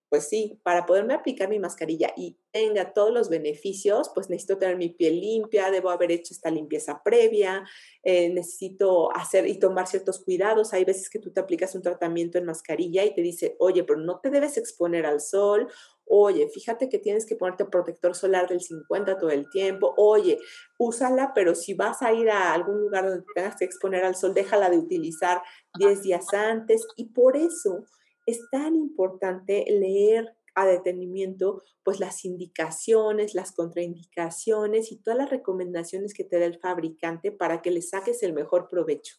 pues 0.09 0.29
sí, 0.29 0.59
para 0.62 0.87
poderme 0.87 1.14
aplicar 1.14 1.49
mi 1.49 1.59
mascarilla 1.59 2.12
y 2.16 2.38
tenga 2.51 2.92
todos 2.94 3.12
los 3.12 3.29
beneficios, 3.29 4.11
pues 4.14 4.31
necesito 4.31 4.59
tener 4.59 4.77
mi 4.77 4.88
piel 4.88 5.21
limpia, 5.21 5.71
debo 5.71 5.90
haber 5.90 6.11
hecho 6.12 6.33
esta 6.33 6.51
limpieza 6.51 7.03
previa, 7.05 7.64
eh, 8.03 8.31
necesito 8.31 9.14
hacer 9.14 9.47
y 9.47 9.59
tomar 9.59 9.87
ciertos 9.87 10.25
cuidados. 10.25 10.73
Hay 10.73 10.85
veces 10.85 11.11
que 11.11 11.18
tú 11.18 11.31
te 11.31 11.40
aplicas 11.40 11.75
un 11.75 11.83
tratamiento 11.83 12.38
en 12.38 12.47
mascarilla 12.47 13.05
y 13.05 13.14
te 13.14 13.21
dice, 13.21 13.57
oye, 13.59 13.85
pero 13.85 14.01
no 14.01 14.21
te 14.21 14.31
debes 14.31 14.57
exponer 14.57 15.05
al 15.05 15.21
sol, 15.21 15.68
oye, 16.09 16.49
fíjate 16.49 16.88
que 16.88 16.99
tienes 16.99 17.27
que 17.27 17.37
ponerte 17.37 17.66
protector 17.66 18.14
solar 18.14 18.49
del 18.49 18.61
50 18.61 19.18
todo 19.18 19.31
el 19.31 19.49
tiempo, 19.51 19.94
oye, 19.97 20.38
úsala, 20.79 21.33
pero 21.35 21.55
si 21.55 21.75
vas 21.75 22.03
a 22.03 22.12
ir 22.12 22.31
a 22.31 22.55
algún 22.55 22.81
lugar 22.81 23.07
donde 23.07 23.25
tengas 23.35 23.57
que 23.57 23.66
exponer 23.66 24.05
al 24.05 24.16
sol, 24.16 24.35
déjala 24.35 24.71
de 24.71 24.79
utilizar 24.79 25.42
10 25.79 26.03
días 26.03 26.33
antes 26.33 26.87
y 26.97 27.11
por 27.12 27.37
eso 27.37 27.85
es 28.29 28.51
tan 28.51 28.77
importante 28.77 29.64
leer 29.69 30.37
a 30.55 30.67
detenimiento 30.67 31.62
pues 31.83 31.99
las 31.99 32.27
indicaciones, 32.27 33.35
las 33.35 33.53
contraindicaciones 33.53 34.93
y 34.93 35.01
todas 35.03 35.19
las 35.19 35.31
recomendaciones 35.31 36.12
que 36.12 36.25
te 36.25 36.38
da 36.38 36.45
el 36.45 36.59
fabricante 36.59 37.33
para 37.33 37.62
que 37.62 37.71
le 37.71 37.81
saques 37.81 38.23
el 38.23 38.35
mejor 38.35 38.69
provecho. 38.69 39.17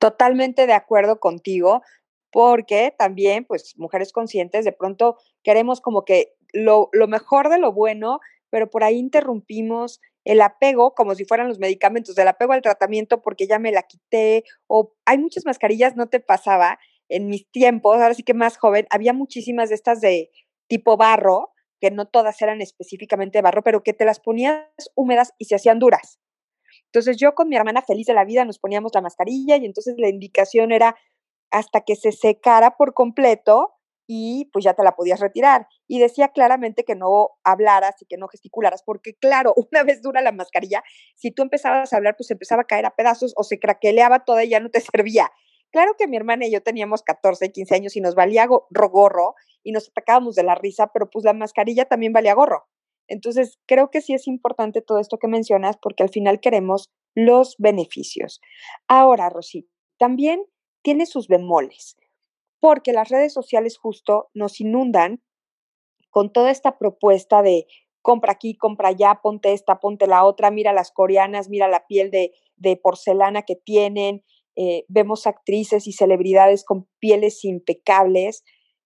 Totalmente 0.00 0.66
de 0.66 0.72
acuerdo 0.72 1.20
contigo, 1.20 1.82
porque 2.32 2.92
también 2.98 3.44
pues 3.44 3.74
mujeres 3.76 4.12
conscientes 4.12 4.64
de 4.64 4.72
pronto 4.72 5.18
queremos 5.44 5.80
como 5.80 6.04
que 6.04 6.34
lo, 6.52 6.88
lo 6.92 7.06
mejor 7.06 7.50
de 7.50 7.58
lo 7.58 7.72
bueno, 7.72 8.18
pero 8.50 8.68
por 8.68 8.82
ahí 8.82 8.96
interrumpimos 8.96 10.00
el 10.24 10.40
apego 10.40 10.94
como 10.94 11.14
si 11.14 11.24
fueran 11.24 11.48
los 11.48 11.60
medicamentos, 11.60 12.16
del 12.16 12.28
apego 12.28 12.54
al 12.54 12.62
tratamiento 12.62 13.22
porque 13.22 13.46
ya 13.46 13.60
me 13.60 13.70
la 13.70 13.84
quité 13.84 14.42
o 14.66 14.94
hay 15.04 15.18
muchas 15.18 15.46
mascarillas, 15.46 15.94
no 15.94 16.08
te 16.08 16.18
pasaba, 16.18 16.78
en 17.08 17.28
mis 17.28 17.50
tiempos, 17.50 17.96
ahora 18.00 18.14
sí 18.14 18.22
que 18.22 18.34
más 18.34 18.56
joven, 18.58 18.86
había 18.90 19.12
muchísimas 19.12 19.68
de 19.68 19.74
estas 19.74 20.00
de 20.00 20.30
tipo 20.68 20.96
barro, 20.96 21.52
que 21.80 21.90
no 21.90 22.06
todas 22.06 22.40
eran 22.42 22.60
específicamente 22.60 23.40
barro, 23.40 23.62
pero 23.62 23.82
que 23.82 23.92
te 23.92 24.04
las 24.04 24.20
ponías 24.20 24.66
húmedas 24.94 25.32
y 25.38 25.46
se 25.46 25.54
hacían 25.54 25.78
duras. 25.78 26.18
Entonces 26.86 27.16
yo 27.16 27.34
con 27.34 27.48
mi 27.48 27.56
hermana 27.56 27.82
feliz 27.82 28.06
de 28.06 28.14
la 28.14 28.24
vida 28.24 28.44
nos 28.44 28.58
poníamos 28.58 28.92
la 28.94 29.00
mascarilla 29.00 29.56
y 29.56 29.64
entonces 29.64 29.94
la 29.98 30.08
indicación 30.08 30.72
era 30.72 30.96
hasta 31.50 31.82
que 31.82 31.96
se 31.96 32.12
secara 32.12 32.76
por 32.76 32.94
completo 32.94 33.74
y 34.10 34.46
pues 34.52 34.64
ya 34.64 34.72
te 34.72 34.82
la 34.82 34.96
podías 34.96 35.20
retirar. 35.20 35.68
Y 35.86 35.98
decía 35.98 36.28
claramente 36.28 36.84
que 36.84 36.94
no 36.94 37.30
hablaras 37.44 38.00
y 38.00 38.06
que 38.06 38.16
no 38.16 38.26
gesticularas, 38.28 38.82
porque 38.82 39.14
claro, 39.14 39.54
una 39.70 39.84
vez 39.84 40.02
dura 40.02 40.22
la 40.22 40.32
mascarilla, 40.32 40.82
si 41.14 41.30
tú 41.30 41.42
empezabas 41.42 41.92
a 41.92 41.96
hablar, 41.96 42.16
pues 42.16 42.30
empezaba 42.30 42.62
a 42.62 42.66
caer 42.66 42.86
a 42.86 42.96
pedazos 42.96 43.34
o 43.36 43.44
se 43.44 43.58
craqueleaba 43.58 44.24
toda 44.24 44.44
y 44.44 44.48
ya 44.48 44.60
no 44.60 44.70
te 44.70 44.80
servía. 44.80 45.30
Claro 45.70 45.92
que 45.98 46.08
mi 46.08 46.16
hermana 46.16 46.46
y 46.46 46.52
yo 46.52 46.62
teníamos 46.62 47.02
14, 47.02 47.52
15 47.52 47.74
años 47.74 47.96
y 47.96 48.00
nos 48.00 48.14
valía 48.14 48.46
gorro 48.46 49.34
y 49.62 49.72
nos 49.72 49.88
atacábamos 49.88 50.34
de 50.34 50.42
la 50.42 50.54
risa, 50.54 50.90
pero 50.92 51.10
pues 51.10 51.24
la 51.24 51.34
mascarilla 51.34 51.84
también 51.84 52.12
valía 52.12 52.34
gorro. 52.34 52.66
Entonces, 53.06 53.58
creo 53.66 53.90
que 53.90 54.00
sí 54.00 54.14
es 54.14 54.26
importante 54.26 54.82
todo 54.82 54.98
esto 54.98 55.18
que 55.18 55.28
mencionas 55.28 55.76
porque 55.80 56.02
al 56.02 56.10
final 56.10 56.40
queremos 56.40 56.90
los 57.14 57.56
beneficios. 57.58 58.40
Ahora, 58.86 59.30
Rosy, 59.30 59.68
también 59.98 60.44
tiene 60.82 61.06
sus 61.06 61.26
bemoles, 61.26 61.96
porque 62.60 62.92
las 62.92 63.08
redes 63.08 63.32
sociales 63.32 63.78
justo 63.78 64.30
nos 64.34 64.60
inundan 64.60 65.22
con 66.10 66.32
toda 66.32 66.50
esta 66.50 66.78
propuesta 66.78 67.42
de 67.42 67.66
compra 68.02 68.32
aquí, 68.32 68.56
compra 68.56 68.88
allá, 68.88 69.20
ponte 69.22 69.52
esta, 69.52 69.80
ponte 69.80 70.06
la 70.06 70.24
otra, 70.24 70.50
mira 70.50 70.72
las 70.72 70.92
coreanas, 70.92 71.48
mira 71.48 71.68
la 71.68 71.86
piel 71.86 72.10
de, 72.10 72.32
de 72.56 72.76
porcelana 72.76 73.42
que 73.42 73.56
tienen, 73.56 74.24
eh, 74.60 74.84
vemos 74.88 75.28
actrices 75.28 75.86
y 75.86 75.92
celebridades 75.92 76.64
con 76.64 76.88
pieles 76.98 77.44
impecables, 77.44 78.42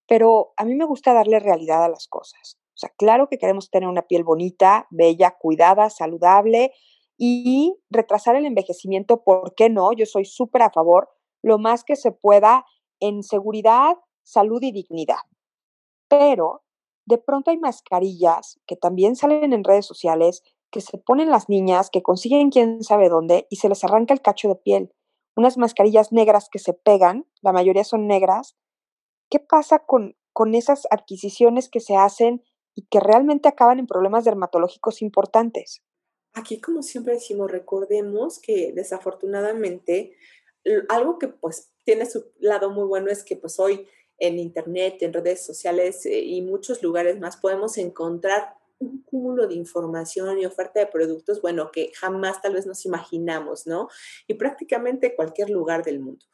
pero 0.07 0.53
a 0.59 0.67
mí 0.67 0.75
me 0.75 0.85
gusta 0.85 1.15
darle 1.15 1.39
realidad 1.39 1.83
a 1.83 1.89
las 1.89 2.09
cosas. 2.09 2.59
O 2.75 2.77
sea, 2.77 2.91
claro 2.99 3.31
que 3.31 3.39
queremos 3.39 3.71
tener 3.71 3.89
una 3.89 4.03
piel 4.03 4.23
bonita, 4.23 4.87
bella, 4.91 5.35
cuidada, 5.41 5.89
saludable 5.89 6.73
y 7.17 7.75
retrasar 7.89 8.37
el 8.37 8.45
envejecimiento, 8.45 9.25
¿por 9.25 9.55
qué 9.55 9.71
no? 9.71 9.95
Yo 9.95 10.05
soy 10.05 10.27
súper 10.27 10.61
a 10.61 10.71
favor, 10.71 11.09
lo 11.43 11.59
más 11.59 11.85
que 11.85 11.97
se 11.97 12.13
pueda 12.13 12.67
en 13.01 13.23
seguridad, 13.23 13.97
salud 14.25 14.63
y 14.63 14.73
dignidad. 14.73 15.25
Pero 16.07 16.65
de 17.07 17.17
pronto 17.17 17.51
hay 17.51 17.57
mascarillas 17.57 18.61
que 18.67 18.77
también 18.77 19.17
salen 19.17 19.55
en 19.55 19.65
redes 19.65 19.87
sociales 19.87 20.43
que 20.71 20.83
se 20.83 20.99
ponen 20.99 21.31
las 21.31 21.49
niñas, 21.49 21.89
que 21.89 22.03
consiguen 22.03 22.51
quién 22.51 22.83
sabe 22.83 23.09
dónde 23.09 23.47
y 23.49 23.57
se 23.57 23.71
les 23.71 23.83
arranca 23.85 24.13
el 24.13 24.21
cacho 24.21 24.49
de 24.49 24.57
piel. 24.57 24.93
Unas 25.37 25.57
mascarillas 25.57 26.13
negras 26.13 26.49
que 26.51 26.59
se 26.59 26.75
pegan, 26.75 27.27
la 27.41 27.53
mayoría 27.53 27.85
son 27.85 28.07
negras. 28.07 28.57
¿Qué 29.31 29.39
pasa 29.39 29.81
con, 29.81 30.17
con 30.33 30.55
esas 30.55 30.87
adquisiciones 30.91 31.69
que 31.69 31.81
se 31.81 31.97
hacen 31.97 32.43
y 32.75 32.87
que 32.87 33.01
realmente 33.01 33.49
acaban 33.49 33.79
en 33.79 33.87
problemas 33.87 34.25
dermatológicos 34.25 35.03
importantes? 35.03 35.83
Aquí, 36.35 36.61
como 36.61 36.83
siempre 36.83 37.15
decimos, 37.15 37.51
recordemos 37.51 38.41
que 38.41 38.73
desafortunadamente 38.75 40.17
algo 40.89 41.19
que 41.19 41.29
pues 41.29 41.73
tiene 41.85 42.07
su 42.07 42.33
lado 42.39 42.71
muy 42.71 42.87
bueno 42.87 43.11
es 43.11 43.25
que 43.25 43.37
pues 43.37 43.59
hoy 43.59 43.89
en 44.19 44.39
internet, 44.39 44.99
en 45.01 45.13
redes 45.13 45.45
sociales 45.45 46.07
eh, 46.07 46.21
y 46.21 46.43
muchos 46.43 46.83
lugares 46.83 47.19
más 47.19 47.37
podemos 47.37 47.77
encontrar 47.79 48.55
un 48.83 49.03
cúmulo 49.03 49.47
de 49.47 49.55
información 49.55 50.39
y 50.39 50.47
oferta 50.47 50.81
de 50.81 50.87
productos, 50.87 51.41
bueno, 51.41 51.71
que 51.71 51.93
jamás 51.95 52.41
tal 52.43 52.55
vez 52.55 52.67
nos 52.67 52.85
imaginamos, 52.85 53.67
¿no? 53.67 53.89
Y 54.27 54.35
prácticamente 54.35 55.17
cualquier 55.17 55.51
lugar 55.51 55.85
del 55.85 56.01
mundo. 56.01 56.25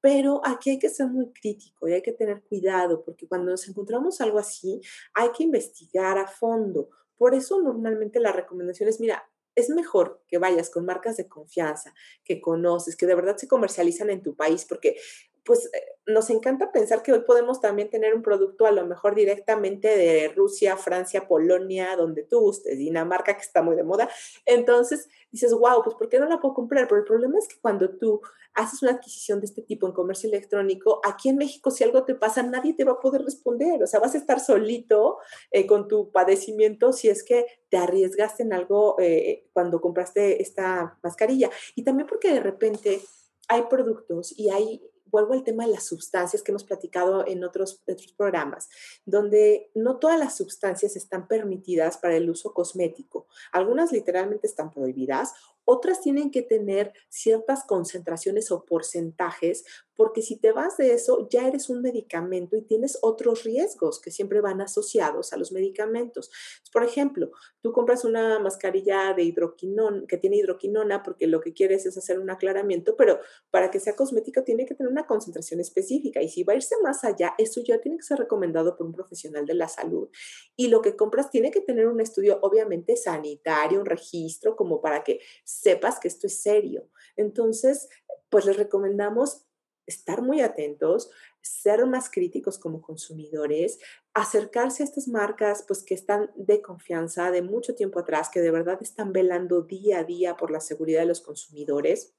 Pero 0.00 0.42
aquí 0.44 0.70
hay 0.70 0.78
que 0.78 0.90
ser 0.90 1.06
muy 1.06 1.32
crítico 1.32 1.88
y 1.88 1.94
hay 1.94 2.02
que 2.02 2.12
tener 2.12 2.42
cuidado, 2.42 3.02
porque 3.04 3.26
cuando 3.26 3.50
nos 3.50 3.66
encontramos 3.68 4.20
algo 4.20 4.38
así, 4.38 4.80
hay 5.14 5.30
que 5.30 5.44
investigar 5.44 6.18
a 6.18 6.26
fondo. 6.26 6.90
Por 7.16 7.34
eso 7.34 7.62
normalmente 7.62 8.20
la 8.20 8.32
recomendación 8.32 8.88
es, 8.88 9.00
mira, 9.00 9.24
es 9.54 9.70
mejor 9.70 10.22
que 10.28 10.38
vayas 10.38 10.68
con 10.68 10.84
marcas 10.84 11.16
de 11.16 11.28
confianza, 11.28 11.94
que 12.24 12.40
conoces, 12.40 12.96
que 12.96 13.06
de 13.06 13.14
verdad 13.14 13.36
se 13.36 13.48
comercializan 13.48 14.10
en 14.10 14.22
tu 14.22 14.34
país, 14.36 14.66
porque 14.68 14.96
pues 15.44 15.66
eh, 15.66 15.94
nos 16.06 16.30
encanta 16.30 16.72
pensar 16.72 17.02
que 17.02 17.12
hoy 17.12 17.20
podemos 17.20 17.60
también 17.60 17.90
tener 17.90 18.14
un 18.14 18.22
producto 18.22 18.66
a 18.66 18.72
lo 18.72 18.86
mejor 18.86 19.14
directamente 19.14 19.88
de 19.88 20.28
Rusia, 20.34 20.76
Francia, 20.76 21.28
Polonia, 21.28 21.96
donde 21.96 22.22
tú 22.22 22.40
gustes, 22.40 22.78
Dinamarca, 22.78 23.34
que 23.36 23.42
está 23.42 23.62
muy 23.62 23.76
de 23.76 23.84
moda. 23.84 24.08
Entonces 24.46 25.08
dices, 25.30 25.52
wow, 25.52 25.82
pues 25.82 25.96
¿por 25.96 26.08
qué 26.08 26.18
no 26.18 26.26
la 26.26 26.40
puedo 26.40 26.54
comprar? 26.54 26.88
Pero 26.88 27.00
el 27.00 27.06
problema 27.06 27.38
es 27.38 27.48
que 27.48 27.60
cuando 27.60 27.90
tú 27.90 28.20
haces 28.54 28.82
una 28.82 28.92
adquisición 28.92 29.40
de 29.40 29.46
este 29.46 29.62
tipo 29.62 29.86
en 29.86 29.92
comercio 29.92 30.28
electrónico, 30.28 31.00
aquí 31.04 31.28
en 31.28 31.36
México 31.36 31.70
si 31.70 31.84
algo 31.84 32.04
te 32.04 32.14
pasa, 32.14 32.42
nadie 32.42 32.74
te 32.74 32.84
va 32.84 32.92
a 32.92 33.00
poder 33.00 33.22
responder. 33.22 33.82
O 33.82 33.86
sea, 33.86 34.00
vas 34.00 34.14
a 34.14 34.18
estar 34.18 34.40
solito 34.40 35.18
eh, 35.50 35.66
con 35.66 35.88
tu 35.88 36.10
padecimiento 36.10 36.92
si 36.92 37.08
es 37.08 37.22
que 37.22 37.46
te 37.68 37.76
arriesgaste 37.76 38.44
en 38.44 38.52
algo 38.52 38.96
eh, 38.98 39.46
cuando 39.52 39.80
compraste 39.80 40.40
esta 40.40 40.98
mascarilla. 41.02 41.50
Y 41.74 41.84
también 41.84 42.06
porque 42.06 42.32
de 42.32 42.40
repente 42.40 43.00
hay 43.48 43.62
productos 43.62 44.32
y 44.38 44.50
hay 44.50 44.82
vuelvo 45.14 45.34
al 45.34 45.44
tema 45.44 45.64
de 45.64 45.70
las 45.70 45.84
sustancias 45.84 46.42
que 46.42 46.50
hemos 46.50 46.64
platicado 46.64 47.24
en 47.24 47.44
otros, 47.44 47.80
otros 47.86 48.12
programas, 48.14 48.68
donde 49.06 49.70
no 49.72 49.98
todas 50.00 50.18
las 50.18 50.36
sustancias 50.36 50.96
están 50.96 51.28
permitidas 51.28 51.98
para 51.98 52.16
el 52.16 52.28
uso 52.28 52.52
cosmético. 52.52 53.28
Algunas 53.52 53.92
literalmente 53.92 54.48
están 54.48 54.72
prohibidas, 54.72 55.32
otras 55.64 56.00
tienen 56.00 56.32
que 56.32 56.42
tener 56.42 56.92
ciertas 57.08 57.62
concentraciones 57.62 58.50
o 58.50 58.64
porcentajes 58.64 59.64
porque 59.96 60.22
si 60.22 60.36
te 60.36 60.52
vas 60.52 60.76
de 60.76 60.92
eso, 60.92 61.28
ya 61.30 61.46
eres 61.46 61.68
un 61.68 61.82
medicamento 61.82 62.56
y 62.56 62.62
tienes 62.62 62.98
otros 63.02 63.44
riesgos 63.44 64.00
que 64.00 64.10
siempre 64.10 64.40
van 64.40 64.60
asociados 64.60 65.32
a 65.32 65.36
los 65.36 65.52
medicamentos. 65.52 66.30
Por 66.72 66.84
ejemplo, 66.84 67.30
tú 67.60 67.72
compras 67.72 68.04
una 68.04 68.38
mascarilla 68.38 69.14
de 69.14 69.22
hidroquinona, 69.22 70.06
que 70.06 70.18
tiene 70.18 70.36
hidroquinona 70.36 71.02
porque 71.02 71.26
lo 71.26 71.40
que 71.40 71.52
quieres 71.52 71.86
es 71.86 71.96
hacer 71.96 72.18
un 72.18 72.30
aclaramiento, 72.30 72.96
pero 72.96 73.20
para 73.50 73.70
que 73.70 73.80
sea 73.80 73.96
cosmética 73.96 74.44
tiene 74.44 74.66
que 74.66 74.74
tener 74.74 74.90
una 74.90 75.06
concentración 75.06 75.60
específica 75.60 76.22
y 76.22 76.28
si 76.28 76.42
va 76.42 76.54
a 76.54 76.56
irse 76.56 76.74
más 76.82 77.04
allá, 77.04 77.34
eso 77.38 77.60
ya 77.64 77.80
tiene 77.80 77.98
que 77.98 78.04
ser 78.04 78.18
recomendado 78.18 78.76
por 78.76 78.86
un 78.86 78.92
profesional 78.92 79.46
de 79.46 79.54
la 79.54 79.68
salud. 79.68 80.08
Y 80.56 80.68
lo 80.68 80.82
que 80.82 80.96
compras 80.96 81.30
tiene 81.30 81.50
que 81.50 81.60
tener 81.60 81.86
un 81.86 82.00
estudio 82.00 82.38
obviamente 82.42 82.96
sanitario, 82.96 83.80
un 83.80 83.86
registro, 83.86 84.56
como 84.56 84.80
para 84.80 85.04
que 85.04 85.20
sepas 85.44 86.00
que 86.00 86.08
esto 86.08 86.26
es 86.26 86.42
serio. 86.42 86.88
Entonces, 87.16 87.88
pues 88.28 88.46
les 88.46 88.56
recomendamos 88.56 89.46
estar 89.86 90.22
muy 90.22 90.40
atentos, 90.40 91.10
ser 91.40 91.84
más 91.86 92.10
críticos 92.10 92.58
como 92.58 92.80
consumidores, 92.80 93.78
acercarse 94.14 94.82
a 94.82 94.86
estas 94.86 95.08
marcas 95.08 95.64
pues 95.66 95.82
que 95.82 95.94
están 95.94 96.30
de 96.36 96.62
confianza 96.62 97.30
de 97.30 97.42
mucho 97.42 97.74
tiempo 97.74 97.98
atrás, 97.98 98.30
que 98.32 98.40
de 98.40 98.50
verdad 98.50 98.78
están 98.80 99.12
velando 99.12 99.62
día 99.62 100.00
a 100.00 100.04
día 100.04 100.36
por 100.36 100.50
la 100.50 100.60
seguridad 100.60 101.00
de 101.00 101.06
los 101.06 101.20
consumidores 101.20 102.14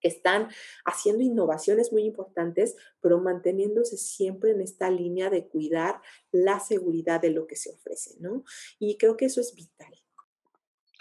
que 0.00 0.08
están 0.08 0.48
haciendo 0.84 1.22
innovaciones 1.22 1.92
muy 1.92 2.04
importantes, 2.04 2.76
pero 3.00 3.18
manteniéndose 3.20 3.96
siempre 3.96 4.50
en 4.50 4.60
esta 4.60 4.90
línea 4.90 5.30
de 5.30 5.46
cuidar 5.48 6.00
la 6.32 6.60
seguridad 6.60 7.20
de 7.20 7.30
lo 7.30 7.46
que 7.46 7.56
se 7.56 7.70
ofrece, 7.70 8.16
¿no? 8.20 8.44
Y 8.78 8.98
creo 8.98 9.16
que 9.16 9.26
eso 9.26 9.40
es 9.40 9.54
vital. 9.54 10.05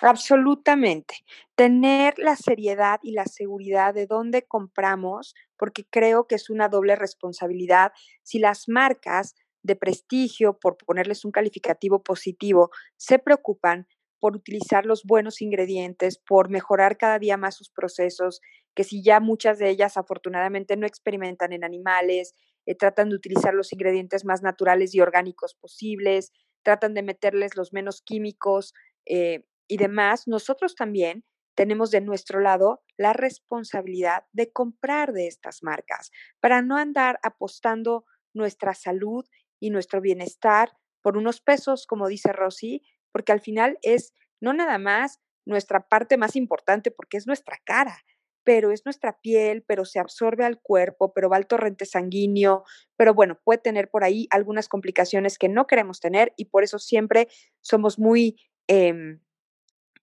Absolutamente. 0.01 1.15
Tener 1.55 2.19
la 2.19 2.35
seriedad 2.35 2.99
y 3.01 3.11
la 3.13 3.25
seguridad 3.25 3.93
de 3.93 4.07
dónde 4.07 4.43
compramos, 4.45 5.35
porque 5.57 5.85
creo 5.89 6.27
que 6.27 6.35
es 6.35 6.49
una 6.49 6.67
doble 6.67 6.95
responsabilidad. 6.97 7.93
Si 8.21 8.39
las 8.39 8.67
marcas 8.67 9.35
de 9.63 9.75
prestigio, 9.77 10.59
por 10.59 10.77
ponerles 10.77 11.23
un 11.23 11.31
calificativo 11.31 12.03
positivo, 12.03 12.71
se 12.97 13.19
preocupan 13.19 13.87
por 14.19 14.35
utilizar 14.35 14.85
los 14.85 15.03
buenos 15.05 15.41
ingredientes, 15.41 16.17
por 16.17 16.49
mejorar 16.49 16.97
cada 16.97 17.17
día 17.19 17.37
más 17.37 17.55
sus 17.55 17.69
procesos, 17.69 18.41
que 18.75 18.83
si 18.83 19.01
ya 19.03 19.19
muchas 19.21 19.59
de 19.59 19.69
ellas 19.69 19.95
afortunadamente 19.97 20.75
no 20.77 20.85
experimentan 20.87 21.53
en 21.53 21.63
animales, 21.63 22.33
eh, 22.65 22.75
tratan 22.75 23.09
de 23.09 23.15
utilizar 23.15 23.53
los 23.53 23.71
ingredientes 23.71 24.25
más 24.25 24.41
naturales 24.41 24.93
y 24.93 24.99
orgánicos 24.99 25.55
posibles, 25.55 26.31
tratan 26.63 26.93
de 26.95 27.03
meterles 27.03 27.55
los 27.55 27.71
menos 27.71 28.01
químicos, 28.01 28.73
eh, 29.05 29.43
y 29.67 29.77
demás, 29.77 30.27
nosotros 30.27 30.75
también 30.75 31.23
tenemos 31.55 31.89
de 31.89 32.01
nuestro 32.01 32.39
lado 32.39 32.83
la 32.97 33.13
responsabilidad 33.13 34.25
de 34.33 34.51
comprar 34.51 35.13
de 35.13 35.27
estas 35.27 35.63
marcas 35.63 36.11
para 36.39 36.61
no 36.61 36.77
andar 36.77 37.19
apostando 37.23 38.05
nuestra 38.33 38.73
salud 38.73 39.25
y 39.59 39.69
nuestro 39.69 40.01
bienestar 40.01 40.73
por 41.01 41.17
unos 41.17 41.39
pesos, 41.39 41.87
como 41.87 42.07
dice 42.07 42.33
Rosy, 42.33 42.83
porque 43.11 43.31
al 43.31 43.39
final 43.39 43.79
es 43.81 44.13
no 44.41 44.53
nada 44.53 44.77
más 44.77 45.21
nuestra 45.45 45.87
parte 45.87 46.17
más 46.17 46.35
importante 46.35 46.91
porque 46.91 47.17
es 47.17 47.27
nuestra 47.27 47.59
cara, 47.63 48.03
pero 48.43 48.71
es 48.71 48.85
nuestra 48.85 49.19
piel, 49.21 49.63
pero 49.63 49.85
se 49.85 49.99
absorbe 49.99 50.45
al 50.45 50.61
cuerpo, 50.61 51.13
pero 51.13 51.29
va 51.29 51.37
al 51.37 51.47
torrente 51.47 51.85
sanguíneo, 51.85 52.63
pero 52.95 53.13
bueno, 53.13 53.39
puede 53.43 53.59
tener 53.59 53.89
por 53.89 54.03
ahí 54.03 54.27
algunas 54.29 54.67
complicaciones 54.67 55.37
que 55.37 55.49
no 55.49 55.67
queremos 55.67 55.99
tener 55.99 56.33
y 56.37 56.45
por 56.45 56.63
eso 56.63 56.79
siempre 56.79 57.27
somos 57.61 57.97
muy... 57.97 58.37
Em, 58.67 59.21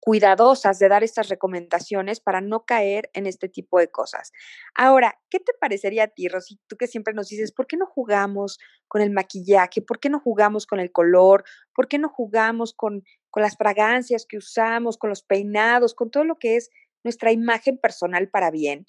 cuidadosas 0.05 0.81
de 0.81 0.89
dar 0.89 1.05
estas 1.05 1.29
recomendaciones 1.29 2.19
para 2.19 2.41
no 2.41 2.65
caer 2.65 3.09
en 3.13 3.27
este 3.27 3.49
tipo 3.49 3.79
de 3.79 3.89
cosas. 3.89 4.33
Ahora, 4.75 5.21
¿qué 5.31 5.39
te 5.39 5.53
parecería 5.61 6.05
a 6.05 6.09
ti, 6.09 6.27
Rosy? 6.27 6.59
Tú 6.67 6.77
que 6.77 6.89
siempre 6.89 7.15
nos 7.15 7.29
dices, 7.29 7.53
¿por 7.53 7.69
qué 7.69 7.77
no 7.77 7.87
jugamos 7.87 8.59
con 8.89 9.01
el 9.01 9.13
maquillaje? 9.13 9.81
¿Por 9.81 10.01
qué 10.01 10.11
no 10.11 10.19
jugamos 10.19 10.67
con 10.67 10.81
el 10.81 10.91
color? 10.91 11.45
¿Por 11.73 11.87
qué 11.87 12.01
no 12.01 12.09
jugamos 12.09 12.75
con, 12.75 13.05
con 13.31 13.45
las 13.45 13.57
fragancias 13.57 14.27
que 14.29 14.39
usamos, 14.39 14.99
con 14.99 15.09
los 15.09 15.23
peinados, 15.23 15.95
con 15.95 16.11
todo 16.11 16.25
lo 16.25 16.37
que 16.37 16.57
es 16.57 16.71
nuestra 17.05 17.31
imagen 17.31 17.79
personal 17.79 18.29
para 18.29 18.51
bien? 18.51 18.87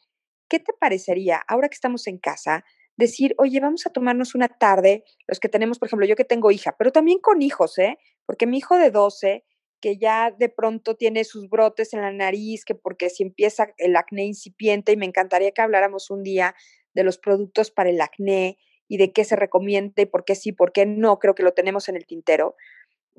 ¿Qué 0.49 0.59
te 0.59 0.73
parecería, 0.73 1.43
ahora 1.47 1.69
que 1.69 1.75
estamos 1.75 2.07
en 2.07 2.17
casa, 2.17 2.65
decir, 2.97 3.35
oye, 3.37 3.59
vamos 3.59 3.85
a 3.85 3.91
tomarnos 3.91 4.33
una 4.33 4.47
tarde, 4.47 5.03
los 5.27 5.39
que 5.39 5.47
tenemos, 5.49 5.77
por 5.77 5.89
ejemplo, 5.89 6.07
yo 6.07 6.15
que 6.15 6.25
tengo 6.25 6.49
hija, 6.49 6.75
pero 6.75 6.91
también 6.91 7.19
con 7.19 7.43
hijos, 7.43 7.77
¿eh? 7.77 7.99
Porque 8.25 8.47
mi 8.47 8.57
hijo 8.57 8.77
de 8.77 8.89
12 8.89 9.45
que 9.83 9.97
ya 9.97 10.31
de 10.31 10.47
pronto 10.47 10.95
tiene 10.95 11.25
sus 11.25 11.49
brotes 11.49 11.93
en 11.93 11.99
la 11.99 12.13
nariz, 12.13 12.63
que 12.63 12.73
porque 12.73 13.09
si 13.09 13.21
empieza 13.21 13.73
el 13.77 13.97
acné 13.97 14.23
incipiente, 14.23 14.93
y 14.93 14.95
me 14.95 15.05
encantaría 15.05 15.51
que 15.51 15.61
habláramos 15.61 16.09
un 16.09 16.23
día 16.23 16.55
de 16.93 17.03
los 17.03 17.17
productos 17.17 17.69
para 17.69 17.89
el 17.89 17.99
acné 17.99 18.57
y 18.87 18.95
de 18.95 19.11
qué 19.11 19.25
se 19.25 19.35
recomienda 19.35 20.01
y 20.01 20.05
por 20.05 20.23
qué 20.23 20.35
sí, 20.35 20.53
por 20.53 20.71
qué 20.71 20.85
no, 20.85 21.19
creo 21.19 21.35
que 21.35 21.43
lo 21.43 21.51
tenemos 21.51 21.89
en 21.89 21.97
el 21.97 22.05
tintero. 22.05 22.55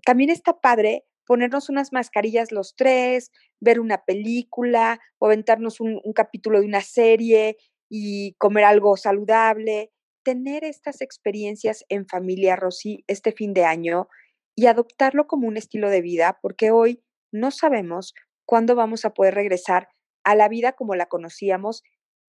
También 0.06 0.30
está 0.30 0.58
padre 0.58 1.04
ponernos 1.26 1.68
unas 1.68 1.92
mascarillas 1.92 2.50
los 2.50 2.76
tres, 2.76 3.30
ver 3.60 3.78
una 3.78 4.02
película 4.06 5.00
o 5.18 5.26
aventarnos 5.26 5.80
un, 5.80 6.00
un 6.02 6.12
capítulo 6.14 6.60
de 6.60 6.66
una 6.66 6.80
serie 6.80 7.58
y 7.90 8.36
comer 8.38 8.64
algo 8.64 8.96
saludable. 8.96 9.92
Tener 10.22 10.64
estas 10.64 11.02
experiencias 11.02 11.84
en 11.90 12.06
familia, 12.06 12.56
Rosy, 12.56 13.04
este 13.06 13.32
fin 13.32 13.52
de 13.52 13.66
año 13.66 14.08
y 14.56 14.66
adoptarlo 14.66 15.26
como 15.26 15.48
un 15.48 15.56
estilo 15.56 15.90
de 15.90 16.00
vida, 16.00 16.38
porque 16.40 16.70
hoy 16.70 17.02
no 17.32 17.50
sabemos 17.50 18.14
cuándo 18.46 18.74
vamos 18.74 19.04
a 19.04 19.14
poder 19.14 19.34
regresar 19.34 19.88
a 20.24 20.34
la 20.34 20.48
vida 20.48 20.72
como 20.72 20.94
la 20.94 21.06
conocíamos. 21.06 21.82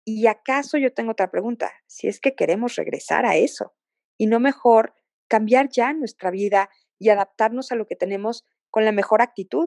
Y 0.04 0.26
acaso 0.26 0.78
yo 0.78 0.92
tengo 0.92 1.12
otra 1.12 1.30
pregunta, 1.30 1.72
si 1.86 2.08
es 2.08 2.20
que 2.20 2.34
queremos 2.34 2.76
regresar 2.76 3.26
a 3.26 3.36
eso. 3.36 3.74
y 4.18 4.26
no 4.26 4.38
mejor 4.38 4.92
cambiar 5.28 5.70
ya 5.70 5.94
nuestra 5.94 6.30
vida 6.30 6.68
y 6.98 7.08
adaptarnos 7.08 7.72
a 7.72 7.74
lo 7.74 7.86
que 7.86 7.96
tenemos 7.96 8.44
con 8.68 8.84
la 8.84 8.92
mejor 8.92 9.22
actitud. 9.22 9.66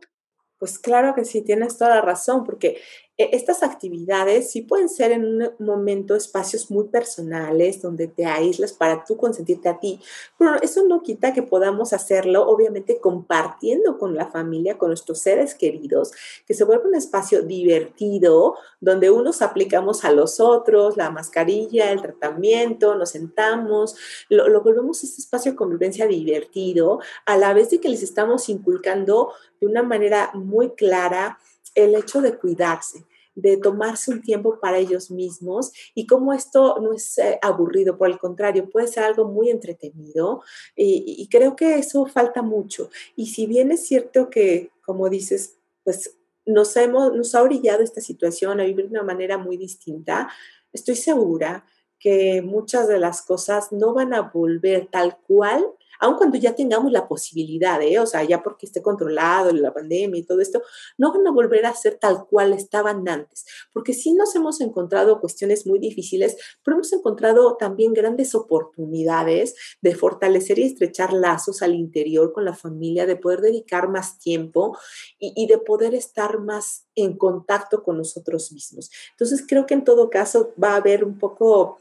Pues 0.60 0.78
claro 0.78 1.16
que 1.16 1.26
sí, 1.26 1.42
tienes 1.44 1.80
toda 1.80 1.96
la 1.96 2.02
razón, 2.02 2.44
porque 2.44 2.80
estas 3.18 3.62
actividades 3.62 4.50
sí 4.50 4.64
pueden 4.64 4.90
ser 4.90 5.12
en 5.12 5.26
un 5.26 5.52
momento 5.60 6.16
espacios 6.16 6.72
muy 6.72 6.86
personales 6.86 7.80
donde 7.80 8.08
te 8.08 8.26
aíslas 8.26 8.74
para 8.74 9.04
tú 9.06 9.18
consentirte 9.18 9.70
a 9.70 9.80
ti, 9.80 10.00
pero 10.38 10.56
eso 10.62 10.84
no 10.88 11.04
quita 11.04 11.32
que 11.32 11.44
podamos 11.44 11.94
hacerlo 11.94 12.48
obviamente 12.48 13.00
compartiendo 13.00 14.00
con 14.00 14.16
la 14.16 14.28
familia, 14.28 14.80
con 14.80 14.90
nuestros 14.90 15.20
seres 15.20 15.54
queridos, 15.54 16.12
que 16.48 16.56
se 16.56 16.64
vuelva 16.64 16.88
un 16.88 16.96
espacio 16.96 17.44
divertido 17.44 18.56
donde 18.82 19.12
unos 19.12 19.44
aplicamos 19.44 20.04
a 20.06 20.12
los 20.12 20.40
otros 20.40 20.98
la 20.98 21.12
mascarilla, 21.12 21.92
el 21.92 22.02
tratamiento, 22.02 22.96
nos 22.96 23.12
sentamos, 23.12 23.96
lo, 24.30 24.48
lo 24.48 24.62
volvemos 24.62 25.04
este 25.04 25.22
espacio 25.22 25.52
de 25.52 25.58
convivencia 25.58 26.08
divertido, 26.08 27.00
a 27.28 27.38
la 27.38 27.54
vez 27.54 27.70
de 27.70 27.80
que 27.80 27.90
les 27.90 28.02
estamos 28.02 28.50
inculcando 28.50 29.34
de 29.62 29.68
una 29.68 29.84
manera 29.84 30.32
muy 30.34 30.72
clara 30.72 31.38
el 31.76 31.96
hecho 31.96 32.22
de 32.22 32.38
cuidarse, 32.38 33.06
de 33.36 33.58
tomarse 33.58 34.12
un 34.12 34.22
tiempo 34.22 34.60
para 34.60 34.78
ellos 34.78 35.10
mismos 35.10 35.72
y 35.96 36.06
como 36.06 36.34
esto 36.34 36.78
no 36.80 36.94
es 36.94 37.18
eh, 37.18 37.40
aburrido, 37.42 37.98
por 37.98 38.10
el 38.10 38.20
contrario, 38.20 38.70
puede 38.70 38.88
ser 38.88 39.04
algo 39.04 39.26
muy 39.26 39.50
entretenido 39.50 40.42
y, 40.76 41.28
creo 41.32 41.56
que 41.56 41.80
eso 41.80 42.06
falta 42.06 42.42
mucho. 42.42 42.90
Y 43.16 43.28
si 43.28 43.48
bien 43.48 43.72
es 43.72 43.88
cierto 43.88 44.30
que, 44.30 44.72
como 44.86 45.10
dices, 45.10 45.58
pues 45.84 46.16
nos, 46.46 46.76
hemos, 46.78 47.14
nos 47.14 47.34
ha 47.34 47.42
orillado 47.42 47.84
esta 47.84 48.02
situación 48.02 48.60
a 48.60 48.66
vivir 48.66 48.86
de 48.86 48.92
una 48.92 49.04
manera 49.04 49.38
muy 49.38 49.58
distinta, 49.58 50.30
estoy 50.72 50.96
segura 50.96 51.66
que 52.00 52.42
muchas 52.42 52.88
de 52.88 53.00
las 53.00 53.22
cosas 53.22 53.72
no 53.72 53.94
van 53.94 54.14
a 54.14 54.22
volver 54.22 54.88
tal 54.92 55.18
cual 55.26 55.66
aun 56.00 56.16
cuando 56.16 56.38
ya 56.38 56.56
tengamos 56.56 56.92
la 56.92 57.08
posibilidad, 57.08 57.82
¿eh? 57.82 58.00
o 58.00 58.06
sea, 58.06 58.24
ya 58.24 58.42
porque 58.44 58.66
esté 58.66 58.82
controlado 58.82 59.52
la 59.52 59.74
pandemia 59.74 60.20
y 60.20 60.24
todo 60.24 60.42
esto, 60.42 60.62
no 60.98 61.12
van 61.14 61.28
a 61.28 61.32
volver 61.32 61.66
a 61.66 61.74
ser 61.74 61.96
tal 61.96 62.26
cual 62.26 62.54
estaban 62.54 63.08
antes, 63.08 63.46
porque 63.72 63.94
sí 63.94 64.14
nos 64.14 64.36
hemos 64.36 64.62
encontrado 64.62 65.20
cuestiones 65.20 65.66
muy 65.66 65.80
difíciles, 65.80 66.38
pero 66.64 66.76
hemos 66.76 66.92
encontrado 66.94 67.56
también 67.58 67.94
grandes 67.94 68.36
oportunidades 68.36 69.56
de 69.82 69.96
fortalecer 69.96 70.60
y 70.60 70.64
estrechar 70.64 71.14
lazos 71.14 71.62
al 71.62 71.76
interior 71.76 72.34
con 72.34 72.46
la 72.46 72.54
familia, 72.54 73.06
de 73.06 73.16
poder 73.16 73.42
dedicar 73.42 73.90
más 73.90 74.20
tiempo 74.20 74.78
y, 75.20 75.34
y 75.36 75.48
de 75.48 75.58
poder 75.58 75.94
estar 75.96 76.40
más 76.40 76.86
en 76.96 77.18
contacto 77.18 77.84
con 77.84 77.98
nosotros 77.98 78.52
mismos. 78.52 78.90
Entonces, 79.12 79.44
creo 79.48 79.66
que 79.66 79.74
en 79.74 79.84
todo 79.84 80.10
caso 80.10 80.54
va 80.62 80.74
a 80.74 80.78
haber 80.78 81.04
un 81.04 81.18
poco 81.18 81.80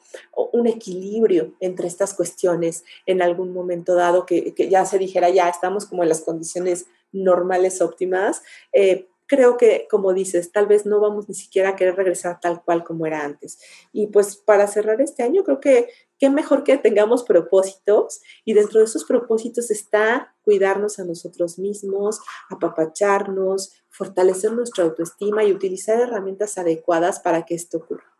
un 0.52 0.66
equilibrio 0.66 1.54
entre 1.60 1.88
estas 1.88 2.14
cuestiones 2.14 2.84
en 3.06 3.22
algún 3.22 3.52
momento 3.52 3.94
dado 3.94 4.01
que, 4.26 4.54
ya 4.70 4.84
se 4.84 4.98
dijera, 4.98 5.30
ya 5.30 5.48
estamos 5.48 5.86
como 5.86 6.02
en 6.02 6.08
las 6.08 6.22
condiciones 6.22 6.86
normales 7.12 7.80
óptimas, 7.80 8.42
eh, 8.72 9.08
creo 9.26 9.56
que, 9.56 9.86
como 9.90 10.12
dices, 10.12 10.52
tal 10.52 10.66
vez 10.66 10.84
no 10.84 11.00
vamos 11.00 11.28
ni 11.28 11.34
siquiera 11.34 11.70
a 11.70 11.76
querer 11.76 11.96
regresar 11.96 12.38
tal 12.40 12.62
cual 12.62 12.84
como 12.84 13.06
era 13.06 13.24
antes. 13.24 13.58
Y 13.92 14.08
pues 14.08 14.36
para 14.36 14.66
cerrar 14.66 15.00
este 15.00 15.22
año, 15.22 15.42
creo 15.42 15.58
que 15.58 15.88
qué 16.18 16.28
mejor 16.28 16.64
que 16.64 16.76
tengamos 16.76 17.24
propósitos 17.24 18.20
y 18.44 18.52
dentro 18.52 18.80
de 18.80 18.84
esos 18.84 19.04
propósitos 19.04 19.70
está 19.70 20.34
cuidarnos 20.42 20.98
a 20.98 21.04
nosotros 21.04 21.58
mismos, 21.58 22.20
apapacharnos, 22.50 23.72
fortalecer 23.88 24.52
nuestra 24.52 24.84
autoestima 24.84 25.44
y 25.44 25.52
utilizar 25.52 25.98
herramientas 25.98 26.58
adecuadas 26.58 27.18
para 27.20 27.46
que 27.46 27.54
esto 27.54 27.78
ocurra. 27.78 28.11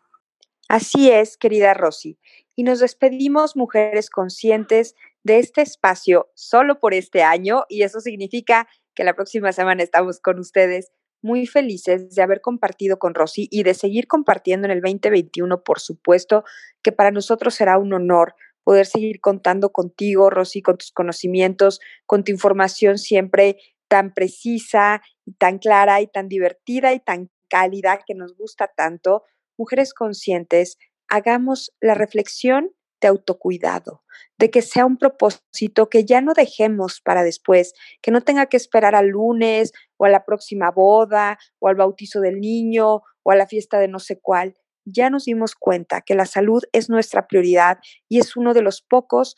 Así 0.73 1.11
es, 1.11 1.37
querida 1.37 1.75
Rosy. 1.75 2.19
Y 2.57 2.63
nos 2.63 2.81
despedimos, 2.81 3.57
mujeres 3.57 4.09
conscientes, 4.09 4.95
de 5.23 5.39
este 5.39 5.61
espacio 5.61 6.31
solo 6.35 6.81
por 6.81 6.95
este 6.95 7.23
año 7.23 7.65
y 7.69 7.83
eso 7.83 8.01
significa 8.01 8.67
que 8.95 9.05
la 9.05 9.13
próxima 9.13 9.53
semana 9.53 9.83
estamos 9.83 10.19
con 10.19 10.39
ustedes 10.39 10.91
muy 11.21 11.47
felices 11.47 12.15
de 12.15 12.23
haber 12.23 12.41
compartido 12.41 12.99
con 12.99 13.15
Rosy 13.15 13.49
y 13.51 13.65
de 13.65 13.75
seguir 13.75 14.07
compartiendo 14.07 14.65
en 14.67 14.71
el 14.71 14.81
2021, 14.81 15.63
por 15.63 15.79
supuesto, 15.79 16.43
que 16.83 16.91
para 16.91 17.11
nosotros 17.11 17.55
será 17.55 17.77
un 17.77 17.93
honor 17.93 18.35
poder 18.65 18.87
seguir 18.87 19.21
contando 19.21 19.73
contigo, 19.73 20.31
Rosy, 20.31 20.63
con 20.63 20.79
tus 20.79 20.91
conocimientos, 20.91 21.81
con 22.07 22.25
tu 22.25 22.33
información 22.33 22.97
siempre 22.97 23.59
tan 23.89 24.15
precisa 24.15 25.03
y 25.27 25.35
tan 25.35 25.59
clara 25.59 26.01
y 26.01 26.07
tan 26.07 26.29
divertida 26.29 26.95
y 26.95 27.01
tan 27.01 27.29
cálida 27.51 28.01
que 28.07 28.15
nos 28.15 28.35
gusta 28.35 28.73
tanto. 28.75 29.25
Mujeres 29.57 29.95
conscientes, 29.95 30.79
hagamos 31.09 31.75
la 31.81 31.95
reflexión 31.95 32.71
de 33.03 33.09
autocuidado, 33.09 34.03
de 34.39 34.51
que 34.51 34.63
sea 34.63 34.87
un 34.87 34.97
propósito 34.97 35.91
que 35.91 36.05
ya 36.05 36.21
no 36.21 36.33
dejemos 36.33 37.01
para 37.01 37.23
después, 37.23 37.75
que 38.01 38.11
no 38.11 38.23
tenga 38.23 38.47
que 38.47 38.57
esperar 38.57 38.95
al 38.95 39.09
lunes 39.09 39.73
o 39.99 40.07
a 40.07 40.09
la 40.09 40.25
próxima 40.25 40.71
boda 40.71 41.39
o 41.59 41.69
al 41.69 41.75
bautizo 41.75 42.21
del 42.21 42.41
niño 42.41 43.03
o 43.23 43.31
a 43.31 43.37
la 43.37 43.47
fiesta 43.47 43.79
de 43.79 43.89
no 43.89 43.99
sé 43.99 44.21
cuál. 44.21 44.57
Ya 44.85 45.11
nos 45.11 45.27
dimos 45.27 45.55
cuenta 45.55 46.01
que 46.01 46.15
la 46.15 46.27
salud 46.27 46.63
es 46.73 46.89
nuestra 46.89 47.27
prioridad 47.27 47.79
y 48.09 48.19
es 48.19 48.37
uno 48.37 48.55
de 48.55 48.63
los 48.63 48.83
pocos 48.83 49.37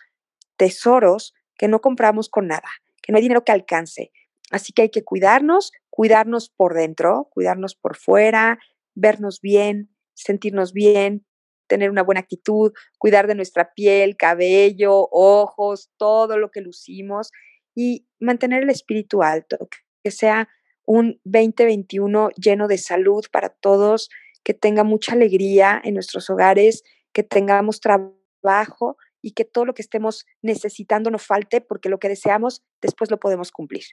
tesoros 0.57 1.35
que 1.57 1.68
no 1.68 1.81
compramos 1.81 2.29
con 2.29 2.46
nada, 2.46 2.68
que 3.03 3.12
no 3.12 3.16
hay 3.16 3.22
dinero 3.22 3.44
que 3.44 3.53
alcance. 3.53 4.12
Así 4.50 4.72
que 4.72 4.83
hay 4.83 4.90
que 4.90 5.05
cuidarnos, 5.05 5.72
cuidarnos 5.90 6.50
por 6.50 6.74
dentro, 6.74 7.29
cuidarnos 7.33 7.74
por 7.74 7.96
fuera, 7.96 8.59
vernos 8.94 9.40
bien, 9.40 9.94
sentirnos 10.14 10.72
bien, 10.72 11.27
tener 11.66 11.90
una 11.90 12.03
buena 12.03 12.20
actitud, 12.20 12.72
cuidar 12.98 13.27
de 13.27 13.35
nuestra 13.35 13.72
piel, 13.74 14.16
cabello, 14.16 15.09
ojos, 15.11 15.90
todo 15.96 16.38
lo 16.38 16.50
que 16.50 16.61
lucimos 16.61 17.31
y 17.74 18.07
mantener 18.20 18.62
el 18.62 18.70
espíritu 18.70 19.22
alto, 19.22 19.68
que 20.03 20.11
sea 20.11 20.48
un 20.87 21.20
2021 21.24 22.31
lleno 22.31 22.68
de 22.68 22.79
salud 22.79 23.24
para 23.33 23.48
todos, 23.48 24.11
que 24.42 24.55
tenga 24.55 24.85
mucha 24.85 25.12
alegría 25.12 25.81
en 25.83 25.94
nuestros 25.94 26.29
hogares, 26.29 26.83
que 27.12 27.22
tengamos 27.22 27.81
trabajo 27.81 28.96
y 29.22 29.33
que 29.33 29.44
todo 29.44 29.64
lo 29.64 29.74
que 29.74 29.83
estemos 29.83 30.27
necesitando 30.42 31.11
no 31.11 31.18
falte, 31.18 31.62
porque 31.62 31.88
lo 31.88 31.98
que 31.98 32.11
deseamos 32.11 32.62
después 32.83 33.11
lo 33.11 33.18
podemos 33.18 33.50
cumplir. 33.50 33.85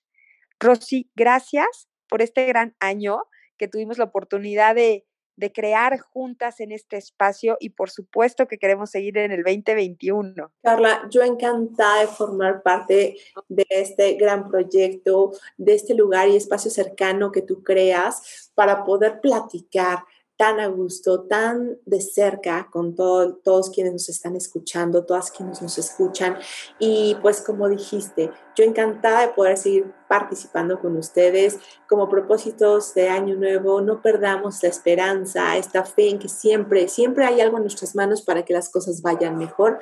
Rosy, 0.59 1.09
gracias 1.15 1.87
por 2.09 2.21
este 2.21 2.45
gran 2.45 2.75
año 2.79 3.23
que 3.57 3.69
tuvimos 3.69 3.97
la 3.97 4.03
oportunidad 4.05 4.75
de 4.75 5.05
de 5.35 5.51
crear 5.51 5.99
juntas 5.99 6.59
en 6.59 6.71
este 6.71 6.97
espacio 6.97 7.57
y 7.59 7.69
por 7.69 7.89
supuesto 7.89 8.47
que 8.47 8.57
queremos 8.57 8.91
seguir 8.91 9.17
en 9.17 9.31
el 9.31 9.43
2021. 9.43 10.51
Carla, 10.61 11.07
yo 11.09 11.23
encantada 11.23 12.01
de 12.01 12.07
formar 12.07 12.61
parte 12.61 13.17
de 13.49 13.65
este 13.69 14.13
gran 14.13 14.49
proyecto, 14.49 15.31
de 15.57 15.75
este 15.75 15.93
lugar 15.93 16.27
y 16.29 16.35
espacio 16.35 16.71
cercano 16.71 17.31
que 17.31 17.41
tú 17.41 17.63
creas 17.63 18.51
para 18.55 18.83
poder 18.83 19.21
platicar 19.21 19.99
tan 20.41 20.59
a 20.59 20.65
gusto, 20.65 21.21
tan 21.21 21.77
de 21.85 22.01
cerca 22.01 22.67
con 22.71 22.95
todos 22.95 23.69
quienes 23.69 23.93
nos 23.93 24.09
están 24.09 24.35
escuchando, 24.35 25.05
todas 25.05 25.29
quienes 25.29 25.61
nos 25.61 25.77
escuchan. 25.77 26.35
Y 26.79 27.15
pues 27.21 27.41
como 27.41 27.69
dijiste, 27.69 28.31
yo 28.55 28.63
encantada 28.63 29.21
de 29.21 29.33
poder 29.33 29.55
seguir 29.55 29.93
participando 30.09 30.79
con 30.79 30.97
ustedes 30.97 31.59
como 31.87 32.09
propósitos 32.09 32.95
de 32.95 33.07
año 33.07 33.35
nuevo. 33.35 33.81
No 33.81 34.01
perdamos 34.01 34.63
la 34.63 34.69
esperanza, 34.69 35.57
esta 35.57 35.83
fe 35.83 36.09
en 36.09 36.17
que 36.17 36.27
siempre, 36.27 36.87
siempre 36.87 37.23
hay 37.25 37.39
algo 37.39 37.57
en 37.57 37.63
nuestras 37.65 37.93
manos 37.93 38.23
para 38.23 38.43
que 38.43 38.53
las 38.53 38.69
cosas 38.69 39.03
vayan 39.03 39.37
mejor. 39.37 39.77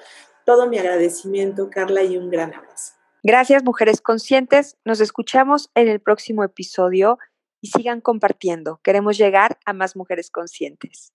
Todo 0.46 0.68
mi 0.68 0.78
agradecimiento, 0.78 1.70
Carla, 1.70 2.04
y 2.04 2.18
un 2.18 2.30
gran 2.30 2.54
abrazo. 2.54 2.96
Gracias, 3.24 3.64
mujeres 3.64 4.02
conscientes. 4.02 4.76
Nos 4.84 5.00
escuchamos 5.00 5.72
en 5.74 5.88
el 5.88 6.02
próximo 6.02 6.44
episodio 6.44 7.18
y 7.62 7.70
sigan 7.70 8.02
compartiendo. 8.02 8.80
Queremos 8.84 9.18
llegar 9.18 9.60
a 9.66 9.74
más 9.74 9.96
mujeres 9.96 10.32
conscientes. 10.32 11.14